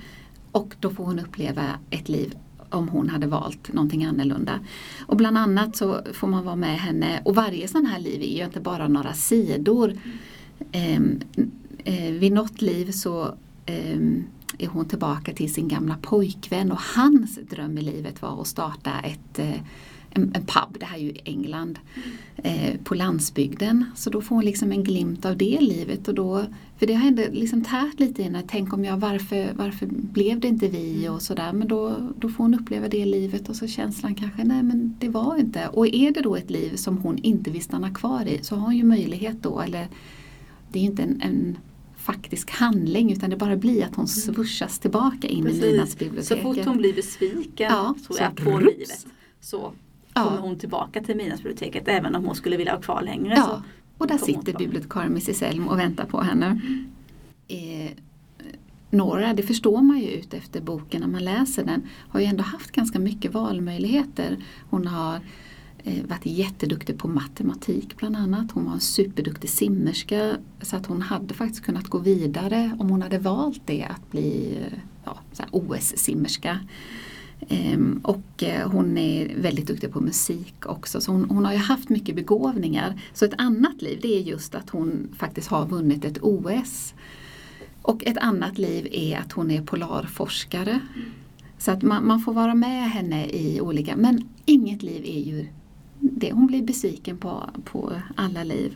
Och 0.53 0.75
då 0.79 0.89
får 0.89 1.05
hon 1.05 1.19
uppleva 1.19 1.63
ett 1.89 2.09
liv 2.09 2.35
om 2.69 2.89
hon 2.89 3.09
hade 3.09 3.27
valt 3.27 3.73
någonting 3.73 4.05
annorlunda. 4.05 4.59
Och 5.05 5.17
bland 5.17 5.37
annat 5.37 5.75
så 5.75 6.01
får 6.13 6.27
man 6.27 6.45
vara 6.45 6.55
med 6.55 6.79
henne 6.79 7.21
och 7.25 7.35
varje 7.35 7.67
sån 7.67 7.85
här 7.85 7.99
liv 7.99 8.21
är 8.21 8.37
ju 8.37 8.45
inte 8.45 8.59
bara 8.59 8.87
några 8.87 9.13
sidor. 9.13 9.93
Mm. 10.71 11.19
Eh, 11.83 12.11
vid 12.11 12.31
något 12.31 12.61
liv 12.61 12.91
så 12.91 13.23
eh, 13.65 13.99
är 14.57 14.67
hon 14.67 14.85
tillbaka 14.85 15.33
till 15.33 15.53
sin 15.53 15.67
gamla 15.67 15.97
pojkvän 16.01 16.71
och 16.71 16.81
hans 16.95 17.35
dröm 17.35 17.77
i 17.77 17.81
livet 17.81 18.21
var 18.21 18.41
att 18.41 18.47
starta 18.47 18.91
ett 18.99 19.39
eh, 19.39 19.61
en, 20.15 20.31
en 20.35 20.45
pub, 20.45 20.79
det 20.79 20.85
här 20.85 20.97
är 20.97 21.01
ju 21.01 21.13
England, 21.25 21.79
eh, 22.35 22.77
på 22.83 22.95
landsbygden. 22.95 23.85
Så 23.95 24.09
då 24.09 24.21
får 24.21 24.35
hon 24.35 24.45
liksom 24.45 24.71
en 24.71 24.83
glimt 24.83 25.25
av 25.25 25.37
det 25.37 25.59
livet. 25.61 26.07
Och 26.07 26.13
då, 26.15 26.45
för 26.77 26.87
det 26.87 26.93
har 26.93 27.07
ändå 27.07 27.23
liksom 27.31 27.63
tärt 27.63 27.99
lite 27.99 28.21
i 28.21 28.25
henne. 28.25 28.43
Tänk 28.47 28.73
om 28.73 28.85
jag, 28.85 28.97
varför, 28.97 29.53
varför 29.55 29.85
blev 29.85 30.39
det 30.39 30.47
inte 30.47 30.67
vi 30.67 31.09
och 31.09 31.21
sådär. 31.21 31.53
Men 31.53 31.67
då, 31.67 31.95
då 32.19 32.29
får 32.29 32.43
hon 32.43 32.53
uppleva 32.53 32.87
det 32.87 33.05
livet 33.05 33.49
och 33.49 33.55
så 33.55 33.67
känslan 33.67 34.15
kanske, 34.15 34.43
nej 34.43 34.63
men 34.63 34.95
det 34.99 35.09
var 35.09 35.37
inte. 35.37 35.67
Och 35.67 35.87
är 35.87 36.11
det 36.11 36.21
då 36.21 36.35
ett 36.35 36.49
liv 36.49 36.75
som 36.75 36.97
hon 36.97 37.17
inte 37.17 37.51
vill 37.51 37.63
stanna 37.63 37.93
kvar 37.93 38.25
i 38.25 38.39
så 38.41 38.55
har 38.55 38.61
hon 38.61 38.77
ju 38.77 38.83
möjlighet 38.83 39.43
då, 39.43 39.59
eller 39.59 39.87
det 40.71 40.79
är 40.79 40.83
inte 40.83 41.03
en, 41.03 41.21
en 41.21 41.57
faktisk 41.95 42.51
handling 42.51 43.11
utan 43.11 43.29
det 43.29 43.37
bara 43.37 43.55
blir 43.55 43.83
att 43.83 43.95
hon 43.95 44.05
mm. 44.05 44.07
svuschas 44.07 44.79
tillbaka 44.79 45.27
in 45.27 45.43
Precis. 45.43 45.63
i 45.63 45.67
Midnattsbiblioteket. 45.67 46.43
Så 46.43 46.53
fort 46.53 46.65
hon 46.65 46.77
blir 46.77 46.93
besviken 46.93 47.71
ja, 47.71 47.95
så, 48.07 48.13
så 48.13 48.23
på 48.43 48.59
livet 48.59 49.07
så 49.41 49.73
kommer 50.13 50.37
hon 50.37 50.59
tillbaka 50.59 51.03
till 51.03 51.15
Midnattsbiblioteket 51.15 51.87
även 51.87 52.15
om 52.15 52.25
hon 52.25 52.35
skulle 52.35 52.57
vilja 52.57 52.73
ha 52.73 52.81
kvar 52.81 53.01
längre. 53.01 53.33
Ja, 53.35 53.63
och 53.97 54.07
där 54.07 54.17
sitter 54.17 54.57
bibliotekarien 54.57 55.11
Mrs 55.11 55.41
Elm 55.41 55.67
och 55.67 55.79
väntar 55.79 56.05
på 56.05 56.21
henne. 56.21 56.45
Mm. 56.45 56.87
Eh, 57.47 57.91
Nora, 58.89 59.33
det 59.33 59.43
förstår 59.43 59.81
man 59.81 59.99
ju 59.99 60.07
ut 60.07 60.33
efter 60.33 60.61
boken 60.61 61.01
när 61.01 61.07
man 61.07 61.23
läser 61.23 61.63
den, 61.65 61.87
har 62.09 62.19
ju 62.19 62.25
ändå 62.25 62.43
haft 62.43 62.71
ganska 62.71 62.99
mycket 62.99 63.33
valmöjligheter. 63.33 64.37
Hon 64.69 64.87
har 64.87 65.19
eh, 65.83 66.05
varit 66.05 66.25
jätteduktig 66.25 66.97
på 66.97 67.07
matematik 67.07 67.97
bland 67.97 68.17
annat. 68.17 68.51
Hon 68.51 68.65
var 68.65 68.73
en 68.73 68.79
superduktig 68.79 69.49
simmerska 69.49 70.35
så 70.61 70.75
att 70.75 70.85
hon 70.85 71.01
hade 71.01 71.33
faktiskt 71.33 71.65
kunnat 71.65 71.87
gå 71.87 71.97
vidare 71.97 72.77
om 72.79 72.89
hon 72.89 73.01
hade 73.01 73.17
valt 73.17 73.61
det 73.65 73.83
att 73.83 74.11
bli 74.11 74.57
ja, 75.05 75.17
OS-simmerska. 75.51 76.59
Ehm, 77.49 77.99
och 78.03 78.43
eh, 78.43 78.69
hon 78.69 78.97
är 78.97 79.35
väldigt 79.37 79.67
duktig 79.67 79.91
på 79.91 80.01
musik 80.01 80.65
också 80.65 81.01
så 81.01 81.11
hon, 81.11 81.29
hon, 81.29 81.45
har 81.45 81.51
ju 81.51 81.57
haft 81.57 81.89
mycket 81.89 82.15
begåvningar. 82.15 83.01
Så 83.13 83.25
ett 83.25 83.33
annat 83.37 83.81
liv 83.81 83.99
det 84.01 84.17
är 84.17 84.21
just 84.21 84.55
att 84.55 84.69
hon 84.69 85.07
faktiskt 85.17 85.47
har 85.47 85.65
vunnit 85.65 86.05
ett 86.05 86.17
OS. 86.21 86.93
Och 87.81 88.07
ett 88.07 88.17
annat 88.17 88.57
liv 88.57 88.87
är 88.91 89.17
att 89.17 89.31
hon 89.31 89.51
är 89.51 89.61
polarforskare. 89.61 90.79
Så 91.57 91.71
att 91.71 91.81
man, 91.81 92.07
man, 92.07 92.19
får 92.19 92.33
vara 92.33 92.55
med 92.55 92.91
henne 92.91 93.25
i 93.25 93.61
olika, 93.61 93.95
men 93.95 94.29
inget 94.45 94.83
liv 94.83 95.05
är 95.05 95.19
ju 95.19 95.47
det. 95.99 96.31
Hon 96.31 96.47
blir 96.47 96.63
besviken 96.63 97.17
på, 97.17 97.49
på 97.63 97.93
alla 98.15 98.43
liv. 98.43 98.75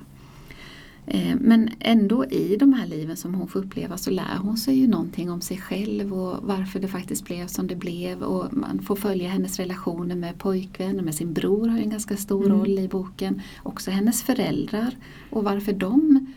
Eh, 1.09 1.35
men 1.39 1.69
ändå 1.79 2.25
i 2.25 2.57
de 2.59 2.73
här 2.73 2.87
liven 2.87 3.17
som 3.17 3.35
hon 3.35 3.47
får 3.47 3.59
uppleva 3.59 3.97
så 3.97 4.11
lär 4.11 4.37
hon 4.37 4.57
sig 4.57 4.79
ju 4.79 4.87
någonting 4.87 5.31
om 5.31 5.41
sig 5.41 5.57
själv 5.57 6.13
och 6.13 6.37
varför 6.41 6.79
det 6.79 6.87
faktiskt 6.87 7.25
blev 7.25 7.47
som 7.47 7.67
det 7.67 7.75
blev. 7.75 8.23
Och 8.23 8.53
man 8.53 8.81
får 8.81 8.95
följa 8.95 9.29
hennes 9.29 9.59
relationer 9.59 10.15
med 10.15 10.37
pojkvän 10.37 10.99
och 10.99 11.05
med 11.05 11.15
sin 11.15 11.33
bror 11.33 11.67
har 11.67 11.77
en 11.77 11.89
ganska 11.89 12.17
stor 12.17 12.45
mm. 12.45 12.57
roll 12.57 12.79
i 12.79 12.87
boken. 12.87 13.41
Också 13.63 13.91
hennes 13.91 14.23
föräldrar 14.23 14.95
och 15.29 15.43
varför 15.43 15.73
de 15.73 16.27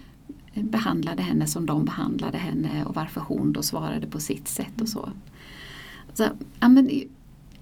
behandlade 0.54 1.22
henne 1.22 1.46
som 1.46 1.66
de 1.66 1.84
behandlade 1.84 2.38
henne 2.38 2.84
och 2.84 2.94
varför 2.94 3.20
hon 3.20 3.52
då 3.52 3.62
svarade 3.62 4.06
på 4.06 4.20
sitt 4.20 4.48
sätt 4.48 4.80
och 4.80 4.88
så. 4.88 5.10
så 6.14 6.24
ja, 6.60 6.68
men, 6.68 6.90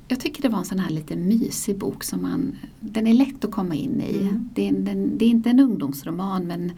jag 0.08 0.20
tycker 0.20 0.42
det 0.42 0.48
var 0.48 0.58
en 0.58 0.64
sån 0.64 0.78
här 0.78 0.90
lite 0.90 1.16
mysig 1.16 1.78
bok 1.78 2.04
som 2.04 2.22
man, 2.22 2.56
den 2.80 3.06
är 3.06 3.14
lätt 3.14 3.44
att 3.44 3.50
komma 3.50 3.74
in 3.74 4.00
i. 4.00 4.18
Mm. 4.18 4.48
Det, 4.54 4.68
är, 4.68 4.72
den, 4.72 5.18
det 5.18 5.24
är 5.24 5.28
inte 5.28 5.50
en 5.50 5.60
ungdomsroman 5.60 6.46
men 6.46 6.72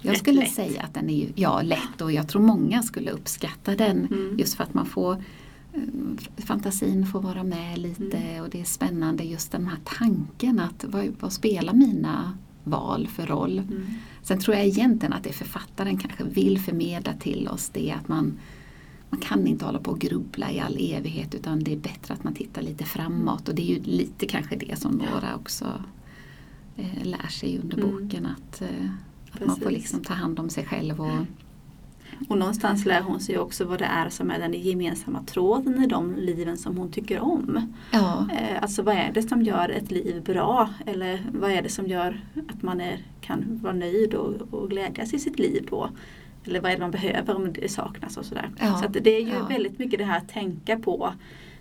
jag 0.00 0.12
lätt, 0.12 0.18
skulle 0.18 0.40
lätt. 0.40 0.52
säga 0.52 0.82
att 0.82 0.94
den 0.94 1.10
är 1.10 1.28
ja, 1.34 1.62
lätt 1.62 2.00
och 2.00 2.12
jag 2.12 2.28
tror 2.28 2.42
många 2.42 2.82
skulle 2.82 3.10
uppskatta 3.10 3.74
den 3.74 4.06
mm. 4.06 4.38
just 4.38 4.54
för 4.54 4.64
att 4.64 4.74
man 4.74 4.86
får 4.86 5.12
eh, 5.72 5.80
fantasin 6.36 7.06
får 7.06 7.20
vara 7.20 7.44
med 7.44 7.78
lite 7.78 8.16
mm. 8.16 8.42
och 8.42 8.50
det 8.50 8.60
är 8.60 8.64
spännande 8.64 9.24
just 9.24 9.52
den 9.52 9.66
här 9.66 9.78
tanken 9.84 10.60
att 10.60 10.84
vad, 10.88 11.08
vad 11.20 11.32
spelar 11.32 11.72
mina 11.72 12.38
val 12.64 13.08
för 13.08 13.26
roll? 13.26 13.58
Mm. 13.58 13.86
Sen 14.22 14.40
tror 14.40 14.56
jag 14.56 14.66
egentligen 14.66 15.12
att 15.12 15.24
det 15.24 15.32
författaren 15.32 15.98
kanske 15.98 16.24
vill 16.24 16.58
förmedla 16.58 17.12
till 17.12 17.48
oss 17.48 17.68
det 17.68 17.94
att 18.00 18.08
man 18.08 18.38
man 19.10 19.20
kan 19.20 19.46
inte 19.46 19.64
hålla 19.64 19.78
på 19.78 19.90
och 19.90 19.98
grubbla 19.98 20.52
i 20.52 20.60
all 20.60 20.76
evighet 20.80 21.34
utan 21.34 21.64
det 21.64 21.72
är 21.72 21.76
bättre 21.76 22.14
att 22.14 22.24
man 22.24 22.34
tittar 22.34 22.62
lite 22.62 22.84
framåt 22.84 23.48
och 23.48 23.54
det 23.54 23.62
är 23.62 23.76
ju 23.76 23.82
lite 23.82 24.26
kanske 24.26 24.56
det 24.56 24.78
som 24.78 24.92
några 24.92 25.34
också 25.34 25.64
eh, 26.76 27.04
lär 27.04 27.28
sig 27.28 27.58
under 27.58 27.78
mm. 27.78 27.90
boken 27.90 28.26
att, 28.26 28.62
eh, 28.62 28.90
att 29.30 29.46
man 29.46 29.56
får 29.56 29.70
liksom 29.70 30.02
ta 30.02 30.14
hand 30.14 30.40
om 30.40 30.50
sig 30.50 30.64
själv. 30.64 31.00
Och, 31.00 31.26
och 32.28 32.38
någonstans 32.38 32.86
lär 32.86 33.02
hon 33.02 33.20
sig 33.20 33.38
också 33.38 33.64
vad 33.64 33.78
det 33.78 33.84
är 33.84 34.08
som 34.08 34.30
är 34.30 34.38
den 34.38 34.52
gemensamma 34.52 35.22
tråden 35.22 35.84
i 35.84 35.86
de 35.86 36.16
liven 36.16 36.56
som 36.56 36.76
hon 36.76 36.90
tycker 36.90 37.20
om. 37.20 37.74
Ja. 37.92 38.28
Eh, 38.32 38.62
alltså 38.62 38.82
vad 38.82 38.94
är 38.94 39.12
det 39.12 39.22
som 39.22 39.42
gör 39.42 39.68
ett 39.68 39.90
liv 39.90 40.22
bra? 40.22 40.70
Eller 40.86 41.26
vad 41.32 41.50
är 41.50 41.62
det 41.62 41.68
som 41.68 41.86
gör 41.86 42.20
att 42.48 42.62
man 42.62 42.80
är, 42.80 42.98
kan 43.20 43.58
vara 43.62 43.72
nöjd 43.72 44.14
och, 44.14 44.54
och 44.54 44.70
glädjas 44.70 45.14
i 45.14 45.18
sitt 45.18 45.38
liv 45.38 45.66
då? 45.70 45.90
Eller 46.44 46.60
vad 46.60 46.70
är 46.70 46.76
det 46.76 46.80
man 46.80 46.90
behöver 46.90 47.36
om 47.36 47.52
det 47.52 47.68
saknas 47.68 48.16
och 48.16 48.24
sådär. 48.24 48.50
Ja. 48.60 48.76
Så 48.82 48.88
det 49.00 49.16
är 49.16 49.20
ju 49.20 49.32
ja. 49.32 49.46
väldigt 49.48 49.78
mycket 49.78 49.98
det 49.98 50.04
här 50.04 50.18
att 50.18 50.28
tänka 50.28 50.78
på 50.78 51.12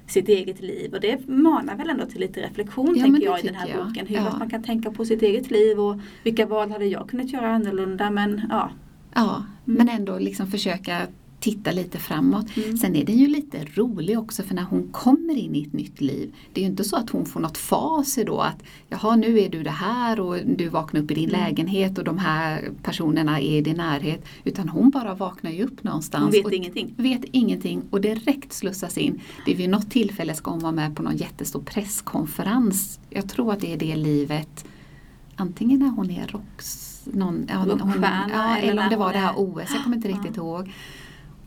sitt 0.08 0.30
eget 0.30 0.62
liv 0.62 0.94
och 0.94 1.02
det 1.02 1.28
manar 1.28 1.76
väl 1.76 1.90
ändå 1.90 2.06
till 2.06 2.20
lite 2.20 2.42
reflektion 2.42 2.96
ja, 2.96 3.04
tänker 3.04 3.26
jag 3.26 3.40
i 3.40 3.48
den 3.48 3.56
här 3.56 3.68
jag. 3.68 3.88
boken. 3.88 4.08
Hur 4.08 4.22
man 4.22 4.50
kan 4.50 4.64
tänka 4.64 4.92
på 4.92 5.06
sitt 5.06 5.22
eget 5.22 5.52
liv 5.52 5.80
och 5.80 6.00
vilka 6.24 6.46
val 6.46 6.72
hade 6.72 6.86
jag 6.86 7.10
kunnat 7.10 7.34
göra 7.34 7.50
annorlunda 7.50 8.10
men 8.10 8.42
ja. 8.50 8.70
Ja, 9.14 9.36
mm. 9.36 9.78
men 9.78 9.90
ändå 9.90 10.20
liksom 10.20 10.48
försöka 10.48 11.08
titta 11.40 11.72
lite 11.72 11.98
framåt. 12.00 12.58
Mm. 12.58 12.78
Sen 12.78 12.96
är 12.96 13.06
den 13.06 13.18
ju 13.18 13.28
lite 13.28 13.66
rolig 13.74 14.20
också 14.20 14.44
för 14.44 14.56
när 14.56 14.64
hon 14.64 14.88
kommer 14.92 15.34
in 15.38 15.56
i 15.56 15.62
ett 15.64 15.74
nytt 15.74 16.02
liv. 16.02 16.34
Det 16.54 16.62
är 16.62 16.64
ju 16.66 16.70
inte 16.70 16.84
så 16.84 16.96
att 16.96 17.10
hon 17.10 17.26
får 17.26 17.40
något 17.40 17.58
facit 17.58 18.28
då 18.28 18.40
att 18.42 18.64
jaha 18.90 19.16
nu 19.16 19.40
är 19.40 19.50
du 19.50 19.64
det 19.64 19.70
här 19.70 20.20
och 20.20 20.38
du 20.46 20.70
vaknar 20.70 21.02
upp 21.02 21.12
i 21.12 21.14
din 21.14 21.30
Mm. 21.30 21.42
lägenhet 21.42 21.98
och 21.98 22.04
de 22.04 22.18
här 22.18 22.70
personerna 22.84 23.40
är 23.40 23.58
i 23.58 23.62
din 23.62 23.78
närhet. 23.78 24.26
Utan 24.44 24.70
hon 24.70 24.90
bara 24.90 25.14
vaknar 25.16 25.52
ju 25.52 25.64
upp 25.64 25.84
någonstans. 25.84 26.24
Hon 26.24 26.32
vet 26.32 26.46
och 26.46 26.54
ingenting. 26.54 26.94
vet 26.98 27.22
ingenting 27.32 27.82
och 27.90 28.02
direkt 28.02 28.54
slussas 28.54 28.98
in. 28.98 29.22
Det 29.46 29.52
är 29.52 29.56
vid 29.56 29.70
något 29.70 29.90
tillfälle 29.92 30.34
ska 30.34 30.52
hon 30.52 30.60
vara 30.60 30.72
med 30.72 30.96
på 30.96 31.04
någon 31.04 31.18
jättestor 31.18 31.62
presskonferens. 31.62 33.00
Jag 33.10 33.30
tror 33.30 33.54
att 33.54 33.60
det 33.60 33.74
är 33.74 33.78
det 33.78 33.96
livet 33.96 34.66
Antingen 35.40 35.80
när 35.80 35.88
hon 35.90 36.12
är 36.12 36.28
rocks, 36.28 37.02
någon, 37.14 37.46
ja, 37.50 37.56
hon, 37.58 37.94
ja, 38.34 38.58
eller 38.58 38.72
eller 38.72 38.84
om 38.84 38.90
det 38.90 38.96
var 38.98 39.14
det 39.14 39.20
här 39.20 39.30
är- 39.34 39.40
OS, 39.40 39.70
jag 39.74 39.84
kommer 39.84 39.96
inte 39.96 40.08
riktigt 40.08 40.38
Ja. 40.38 40.42
ihåg. 40.44 40.72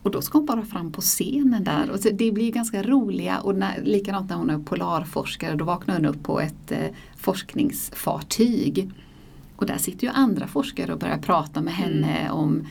Och 0.03 0.11
då 0.11 0.23
ska 0.23 0.39
hon 0.39 0.47
bara 0.47 0.63
fram 0.65 0.93
på 0.93 1.01
scenen 1.01 1.65
där. 1.65 1.91
Och 1.91 2.01
så 2.01 2.09
det 2.13 2.33
blir 2.33 2.53
ganska 2.53 2.83
roliga 2.83 3.41
och 3.41 3.55
när, 3.55 3.83
likadant 3.83 4.31
när 4.31 4.37
hon 4.37 4.51
är 4.51 4.59
polarforskare 4.59 5.55
då 5.57 5.65
vaknar 5.65 5.95
hon 5.95 6.07
upp 6.07 6.23
på 6.23 6.41
ett 6.41 6.73
eh, 6.73 6.87
forskningsfartyg. 7.17 8.91
Och 9.57 9.67
där 9.67 9.79
sitter 9.79 10.07
ju 10.07 10.13
andra 10.13 10.47
forskare 10.47 10.93
och 10.93 10.99
börjar 10.99 11.19
prata 11.19 11.61
med 11.61 11.75
henne 11.75 12.31
om 12.31 12.57
eh, 12.57 12.63
de- 12.63 12.67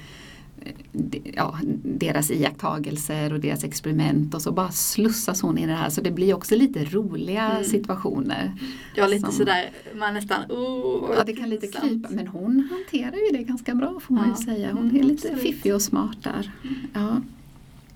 ja, 1.36 1.60
deras 1.84 2.32
iakttagelser 2.32 3.34
och 3.34 3.40
deras 3.40 3.64
experiment 3.64 4.34
och 4.34 4.42
så 4.42 4.52
bara 4.52 4.72
slussas 4.72 5.42
hon 5.42 5.58
in 5.58 5.64
i 5.64 5.68
det 5.68 5.74
här 5.78 5.90
så 5.90 6.02
det 6.02 6.12
blir 6.12 6.34
också 6.34 6.56
lite 6.56 6.86
roliga 6.86 7.52
Mm. 7.52 7.64
situationer. 7.64 8.54
Ja, 8.96 9.08
lite 9.08 9.22
Som- 9.26 9.32
sådär, 9.32 9.70
man 9.96 10.14
nästan, 10.14 10.52
oh, 10.52 11.12
Ja 11.18 11.24
det 11.24 11.34
kan 11.34 11.50
lite 11.50 11.68
krypa 11.68 12.10
men 12.12 12.28
hon 12.28 12.68
hanterar 12.72 13.16
ju 13.32 13.38
det 13.38 13.44
ganska 13.44 13.76
bra 13.76 14.00
får 14.00 14.14
man 14.16 14.30
Ja. 14.30 14.36
ju 14.40 14.46
säga. 14.56 14.72
Hon 14.74 14.84
Mm, 14.90 14.96
är 14.96 15.04
lite 15.04 15.28
absolut. 15.28 15.42
fiffig 15.56 15.76
och 15.76 15.82
smart 15.82 16.18
där. 16.24 16.52
Ja. 16.94 17.22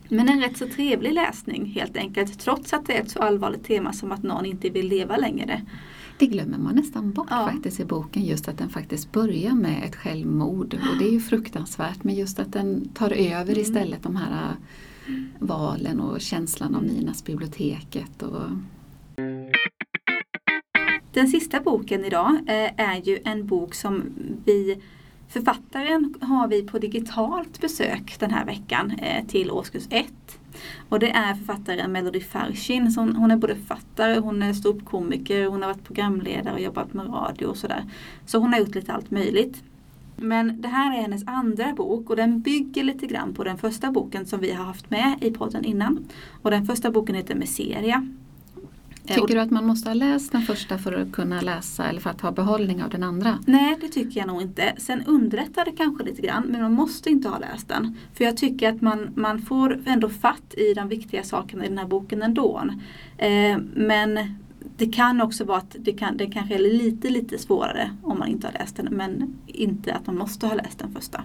Men 0.10 0.30
en 0.30 0.42
rätt 0.42 0.58
så 0.58 0.68
trevlig 0.68 1.14
läsning 1.14 1.66
helt 1.66 1.98
enkelt. 1.98 2.40
Trots 2.40 2.74
att 2.74 2.86
det 2.86 2.98
är 2.98 3.02
ett 3.02 3.12
så 3.12 3.20
allvarligt 3.20 3.64
tema 3.64 3.94
som 3.94 4.12
att 4.12 4.24
någon 4.24 4.46
inte 4.46 4.70
vill 4.70 4.88
leva 4.88 5.18
längre. 5.18 5.62
Det 6.20 6.28
glömmer 6.28 6.58
man 6.58 6.76
nästan 6.76 7.12
bort 7.12 7.28
Ja. 7.30 7.50
faktiskt 7.52 7.80
i 7.80 7.86
boken 7.86 8.24
just 8.24 8.48
att 8.48 8.58
den 8.58 8.70
faktiskt 8.70 9.12
börjar 9.12 9.54
med 9.54 9.84
ett 9.84 9.96
självmord 9.96 10.74
och 10.74 10.98
det 11.00 11.06
är 11.08 11.12
ju 11.12 11.20
fruktansvärt 11.32 12.04
men 12.04 12.16
just 12.16 12.40
att 12.40 12.54
den 12.54 12.88
tar 12.94 13.12
över 13.12 13.52
Mm. 13.54 13.62
istället 13.62 14.04
de 14.04 14.16
här 14.16 14.50
äh, 14.50 15.14
valen 15.40 16.00
och 16.00 16.22
känslan 16.22 16.76
av 16.76 16.84
Ninas 16.84 17.24
biblioteket. 17.26 18.24
Och, 18.24 18.42
Den 21.14 21.28
sista 21.28 21.60
boken 21.60 22.06
idag 22.06 22.32
eh, 22.48 22.72
är 22.90 23.02
ju 23.04 23.20
en 23.26 23.48
bok 23.48 23.76
som 23.76 24.04
vi 24.46 24.82
Författaren 25.28 26.16
har 26.22 26.48
vi 26.48 26.64
på 26.64 26.80
digitalt 26.80 27.62
besök 27.62 28.16
den 28.20 28.32
här 28.32 28.46
veckan 28.46 28.92
eh, 28.92 29.26
till 29.26 29.52
årskurs 29.52 29.84
1. 29.90 30.06
Och 30.90 31.00
det 31.00 31.12
är 31.12 31.36
författaren 31.36 31.92
Melody 31.92 32.20
Farshin. 32.20 32.94
Hon, 32.96 33.16
hon 33.16 33.32
är 33.32 33.38
både 33.38 33.56
författare, 33.56 34.20
hon 34.20 34.44
är 34.44 34.54
ståuppkomiker, 34.54 35.46
hon 35.46 35.62
har 35.62 35.70
varit 35.70 35.84
programledare 35.84 36.54
och 36.54 36.62
jobbat 36.62 36.94
med 36.94 37.06
radio 37.06 37.46
och 37.46 37.58
sådär. 37.58 37.84
Så 38.26 38.38
hon 38.38 38.54
har 38.54 38.60
gjort 38.60 38.76
lite 38.76 38.94
allt 38.94 39.12
möjligt. 39.12 39.64
Men 40.16 40.62
det 40.62 40.68
här 40.68 40.98
är 40.98 41.02
hennes 41.02 41.28
andra 41.28 41.74
bok 41.74 42.10
och 42.10 42.16
den 42.16 42.42
bygger 42.42 42.84
lite 42.84 43.08
grann 43.08 43.34
på 43.34 43.44
den 43.44 43.58
första 43.58 43.92
boken 43.92 44.26
som 44.26 44.40
vi 44.40 44.52
har 44.52 44.66
haft 44.66 44.90
med 44.90 45.18
i 45.22 45.32
podden 45.32 45.66
innan. 45.66 46.06
Och 46.42 46.52
den 46.52 46.66
första 46.66 46.92
boken 46.92 47.16
heter 47.16 47.36
Messeria. 47.36 48.08
Eh, 49.08 49.16
tycker 49.16 49.36
du 49.36 49.42
att 49.42 49.52
man 49.52 49.66
måste 49.66 49.90
ha 49.90 49.94
läst 49.94 50.32
den 50.32 50.42
första 50.42 50.78
för 50.78 50.94
att 50.94 51.12
kunna 51.12 51.42
läsa 51.42 51.90
eller 51.90 52.02
för 52.02 52.10
att 52.10 52.22
ha 52.22 52.32
behållning 52.32 52.84
av 52.84 52.90
den 52.90 53.04
andra? 53.04 53.40
Nej, 53.46 53.78
det 53.82 53.88
tycker 53.88 54.20
jag 54.20 54.28
nog 54.28 54.42
inte. 54.42 54.74
Sen 54.78 55.04
underlättar 55.06 55.66
det 55.66 55.72
kanske 55.72 56.04
lite 56.04 56.22
grann, 56.22 56.44
men 56.44 56.62
man 56.62 56.74
måste 56.74 57.10
inte 57.10 57.30
ha 57.30 57.38
läst 57.38 57.68
den. 57.68 57.98
För 58.14 58.24
jag 58.24 58.38
tycker 58.38 58.70
att 58.70 58.82
man, 58.82 59.10
man 59.16 59.42
får 59.42 59.82
ändå 59.86 60.10
fatt 60.10 60.54
i 60.58 60.74
de 60.74 60.88
viktiga 60.88 61.24
sakerna 61.24 61.66
i 61.66 61.70
den 61.70 61.78
här 61.78 61.88
boken 61.88 62.22
ändå. 62.22 62.62
Eh, 63.18 63.58
men 63.74 64.20
det 64.78 64.88
kan 64.88 65.22
också 65.22 65.44
vara 65.44 65.58
att 65.58 65.76
det, 65.80 65.94
kan, 65.94 66.18
det 66.18 66.28
kanske 66.28 66.56
är 66.56 66.60
lite, 66.60 67.10
lite 67.10 67.38
svårare 67.38 67.92
om 68.04 68.20
man 68.20 68.28
inte 68.28 68.48
har 68.48 68.54
läst 68.54 68.76
den, 68.76 68.88
men 68.92 69.36
inte 69.48 69.94
att 69.94 70.08
man 70.08 70.18
måste 70.18 70.48
ha 70.48 70.56
läst 70.56 70.80
den 70.80 70.94
första. 70.94 71.24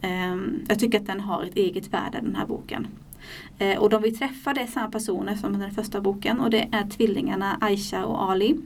Eh, 0.00 0.36
jag 0.68 0.78
tycker 0.78 1.00
att 1.00 1.06
den 1.06 1.20
har 1.20 1.44
ett 1.44 1.56
eget 1.56 1.92
värde, 1.92 2.18
den 2.22 2.34
här 2.34 2.46
boken. 2.46 2.86
Eh, 3.58 3.78
och 3.78 3.90
de 3.90 4.02
vi 4.02 4.12
träffar 4.12 4.54
det 4.54 4.60
är 4.60 4.66
samma 4.66 4.90
personer 4.90 5.34
som 5.34 5.54
i 5.54 5.58
den 5.58 5.70
första 5.70 6.00
boken 6.00 6.40
och 6.40 6.50
det 6.50 6.68
är 6.72 6.88
tvillingarna 6.88 7.58
Aisha 7.60 8.04
och 8.04 8.30
Ali. 8.30 8.56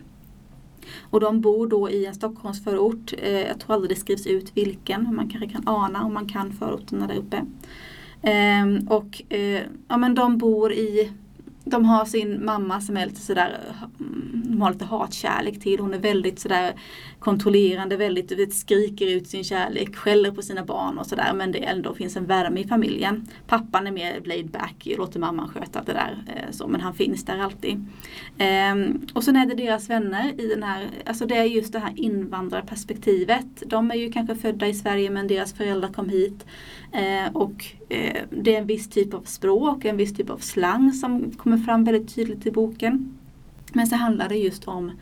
Och 1.01 1.21
de 1.21 1.41
bor 1.41 1.67
då 1.67 1.91
i 1.91 2.07
en 2.07 2.15
Stockholmsförort. 2.15 3.13
Eh, 3.19 3.41
jag 3.41 3.61
tror 3.61 3.75
aldrig 3.75 3.91
det 3.91 4.01
skrivs 4.01 4.27
ut 4.27 4.57
vilken. 4.57 5.15
Man 5.15 5.29
kanske 5.29 5.49
kan 5.49 5.69
ana 5.69 6.05
om 6.05 6.15
man 6.15 6.29
kan 6.29 6.53
förorterna 6.53 7.07
där 7.07 7.17
uppe. 7.17 7.37
Eh, 8.23 8.89
och 8.89 9.23
eh, 9.33 9.63
ja, 9.89 9.97
men 9.97 10.15
de 10.15 10.39
bor 10.39 10.73
i 10.73 11.13
de 11.65 11.85
har 11.85 12.05
sin 12.05 12.45
mamma 12.45 12.81
som 12.81 12.97
är 12.97 13.07
lite 13.07 13.21
sådär, 13.21 13.61
de 14.55 14.63
har 14.63 14.73
lite 14.73 14.85
hatkärlek 14.85 15.61
till. 15.61 15.81
Hon 15.81 15.95
är 15.95 15.99
väldigt 15.99 16.39
sådär 16.39 16.75
kontrollerande, 17.19 17.97
väldigt 17.97 18.29
du 18.29 18.35
vet, 18.35 18.55
skriker 18.55 19.07
ut 19.07 19.29
sin 19.29 19.45
kärlek, 19.45 19.97
skäller 19.97 20.31
på 20.31 20.43
sina 20.43 20.65
barn 20.65 20.99
och 20.99 21.07
sådär. 21.07 21.33
Men 21.35 21.53
det 21.53 21.59
ändå 21.59 21.95
finns 21.95 22.17
en 22.17 22.27
värme 22.27 22.61
i 22.61 22.65
familjen. 22.65 23.29
Pappan 23.47 23.87
är 23.87 23.91
mer 23.91 24.21
laid 24.25 24.51
back, 24.51 24.89
låter 24.99 25.21
mamman 25.21 25.49
sköta 25.49 25.83
det 25.83 25.93
där. 25.93 26.25
Eh, 26.27 26.51
så, 26.51 26.67
men 26.69 26.81
han 26.81 26.95
finns 26.95 27.25
där 27.25 27.39
alltid. 27.39 27.87
Ehm, 28.39 29.07
och 29.15 29.25
sen 29.25 29.37
är 29.37 29.47
det 29.47 29.55
deras 29.55 29.91
vänner 29.91 30.41
i 30.41 30.47
den 30.47 30.63
här, 30.63 30.89
alltså 31.07 31.27
det 31.27 31.37
är 31.37 31.45
just 31.45 31.73
det 31.73 31.79
här 31.79 31.93
invandrarperspektivet. 31.97 33.63
De 33.67 33.91
är 33.91 33.95
ju 33.95 34.13
kanske 34.13 34.35
födda 34.35 34.67
i 34.67 34.75
Sverige 34.75 35.11
men 35.11 35.27
deras 35.27 35.53
föräldrar 35.53 35.89
kom 35.89 36.09
hit. 36.09 36.47
Eh, 36.93 37.33
och 37.33 37.65
eh, 37.89 38.23
det 38.31 38.55
är 38.55 38.61
en 38.61 38.67
viss 38.67 38.89
typ 38.89 39.15
av 39.15 39.23
språk, 39.23 39.85
en 39.85 39.97
viss 39.97 40.17
typ 40.17 40.31
av 40.31 40.39
slang 40.39 40.93
som 40.93 41.31
kommer 41.31 41.59
fram 41.59 41.85
väldigt 41.85 42.15
tydligt 42.15 42.47
i 42.47 42.51
boken. 42.51 43.19
Men 43.75 43.87
så 43.87 43.97
handlar 43.97 44.29
det 44.29 44.37
just 44.37 44.69
om 44.69 44.93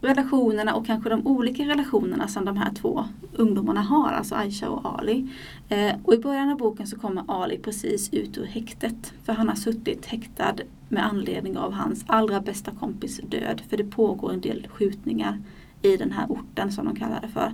relationerna 0.00 0.74
och 0.74 0.86
kanske 0.86 1.10
de 1.10 1.26
olika 1.26 1.62
relationerna 1.62 2.28
som 2.28 2.44
de 2.44 2.56
här 2.56 2.72
två 2.74 3.04
ungdomarna 3.32 3.80
har, 3.80 4.12
alltså 4.12 4.34
Aisha 4.34 4.68
och 4.68 4.98
Ali. 4.98 5.28
Eh, 5.68 5.94
och 6.04 6.14
i 6.14 6.18
början 6.18 6.50
av 6.50 6.58
boken 6.58 6.86
så 6.86 6.98
kommer 6.98 7.24
Ali 7.28 7.58
precis 7.58 8.12
ut 8.12 8.38
ur 8.38 8.44
häktet. 8.44 9.14
För 9.24 9.32
han 9.32 9.48
har 9.48 9.54
suttit 9.54 10.06
häktad 10.06 10.54
med 10.88 11.06
anledning 11.06 11.56
av 11.56 11.72
hans 11.72 12.04
allra 12.06 12.40
bästa 12.40 12.70
kompis 12.70 13.20
död. 13.28 13.62
För 13.68 13.76
det 13.76 13.84
pågår 13.84 14.32
en 14.32 14.40
del 14.40 14.66
skjutningar 14.70 15.42
i 15.82 15.96
den 15.96 16.12
här 16.12 16.26
orten 16.28 16.72
som 16.72 16.84
de 16.84 16.96
kallar 16.96 17.20
det 17.20 17.28
för. 17.28 17.52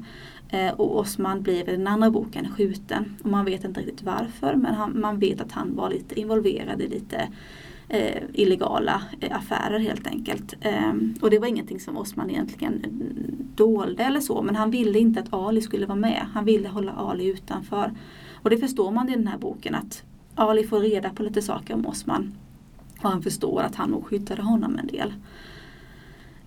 Eh, 0.49 0.73
och 0.73 0.99
Osman 0.99 1.43
blir 1.43 1.69
i 1.69 1.77
den 1.77 1.87
andra 1.87 2.11
boken 2.11 2.49
skjuten. 2.57 3.17
Och 3.23 3.31
man 3.31 3.45
vet 3.45 3.65
inte 3.65 3.81
riktigt 3.81 4.03
varför 4.03 4.55
men 4.55 4.75
han, 4.75 5.01
man 5.01 5.19
vet 5.19 5.41
att 5.41 5.53
han 5.53 5.75
var 5.77 5.91
lite 5.91 6.21
involverad 6.21 6.81
i 6.81 6.89
lite 6.89 7.29
eh, 7.93 8.23
illegala 8.33 9.03
eh, 9.21 9.37
affärer 9.37 9.79
helt 9.79 10.07
enkelt. 10.07 10.55
Eh, 10.61 10.93
och 11.21 11.31
det 11.31 11.39
var 11.39 11.47
ingenting 11.47 11.81
som 11.81 11.97
Osman 11.97 12.31
egentligen 12.31 12.85
eh, 12.85 13.45
dolde 13.55 14.03
eller 14.03 14.21
så 14.21 14.43
men 14.43 14.57
han 14.57 14.71
ville 14.71 14.99
inte 14.99 15.21
att 15.21 15.33
Ali 15.35 15.61
skulle 15.61 15.87
vara 15.87 15.99
med. 15.99 16.27
Han 16.33 16.45
ville 16.45 16.69
hålla 16.69 16.93
Ali 16.93 17.27
utanför. 17.27 17.93
Och 18.35 18.51
det 18.51 18.59
förstår 18.59 18.91
man 18.91 19.09
i 19.09 19.17
den 19.17 19.27
här 19.27 19.39
boken 19.39 19.75
att 19.75 20.03
Ali 20.35 20.67
får 20.67 20.81
reda 20.81 21.11
på 21.11 21.23
lite 21.23 21.43
saker 21.43 21.75
om 21.75 21.87
Osman. 21.87 22.35
Och 23.03 23.11
han 23.11 23.23
förstår 23.23 23.61
att 23.61 23.75
han 23.75 23.91
nog 23.91 24.07
skyddade 24.07 24.43
honom 24.43 24.79
en 24.79 24.87
del. 24.87 25.13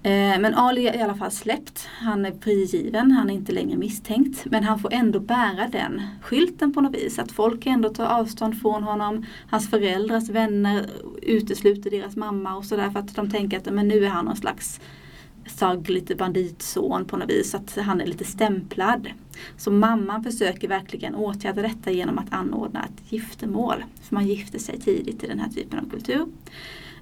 Eh, 0.05 0.39
men 0.39 0.53
Ali 0.53 0.87
är 0.87 0.97
i 0.97 1.01
alla 1.01 1.15
fall 1.15 1.31
släppt. 1.31 1.87
Han 1.87 2.25
är 2.25 2.33
frigiven, 2.41 3.11
han 3.11 3.29
är 3.29 3.33
inte 3.33 3.51
längre 3.51 3.77
misstänkt. 3.77 4.45
Men 4.45 4.63
han 4.63 4.79
får 4.79 4.93
ändå 4.93 5.19
bära 5.19 5.67
den 5.71 6.01
skylten 6.21 6.73
på 6.73 6.81
något 6.81 6.95
vis. 6.95 7.19
Att 7.19 7.31
folk 7.31 7.65
ändå 7.65 7.89
tar 7.89 8.05
avstånd 8.05 8.61
från 8.61 8.83
honom. 8.83 9.25
Hans 9.49 9.69
föräldrars 9.69 10.29
vänner 10.29 10.85
utesluter 11.21 11.91
deras 11.91 12.15
mamma 12.15 12.55
och 12.55 12.65
sådär 12.65 12.89
för 12.89 12.99
att 12.99 13.15
de 13.15 13.31
tänker 13.31 13.57
att 13.57 13.73
men 13.73 13.87
nu 13.87 14.05
är 14.05 14.09
han 14.09 14.25
någon 14.25 14.35
slags 14.35 14.79
sagg, 15.45 15.89
lite 15.89 16.15
banditson 16.15 17.05
på 17.05 17.17
något 17.17 17.29
vis. 17.29 17.55
Att 17.55 17.77
han 17.77 18.01
är 18.01 18.05
lite 18.05 18.25
stämplad. 18.25 19.07
Så 19.57 19.71
mamman 19.71 20.23
försöker 20.23 20.67
verkligen 20.67 21.15
åtgärda 21.15 21.61
detta 21.61 21.91
genom 21.91 22.17
att 22.17 22.33
anordna 22.33 22.85
ett 22.85 23.11
giftermål. 23.13 23.83
För 24.01 24.15
man 24.15 24.27
gifter 24.27 24.59
sig 24.59 24.79
tidigt 24.79 25.23
i 25.23 25.27
den 25.27 25.39
här 25.39 25.49
typen 25.49 25.79
av 25.79 25.89
kultur. 25.89 26.25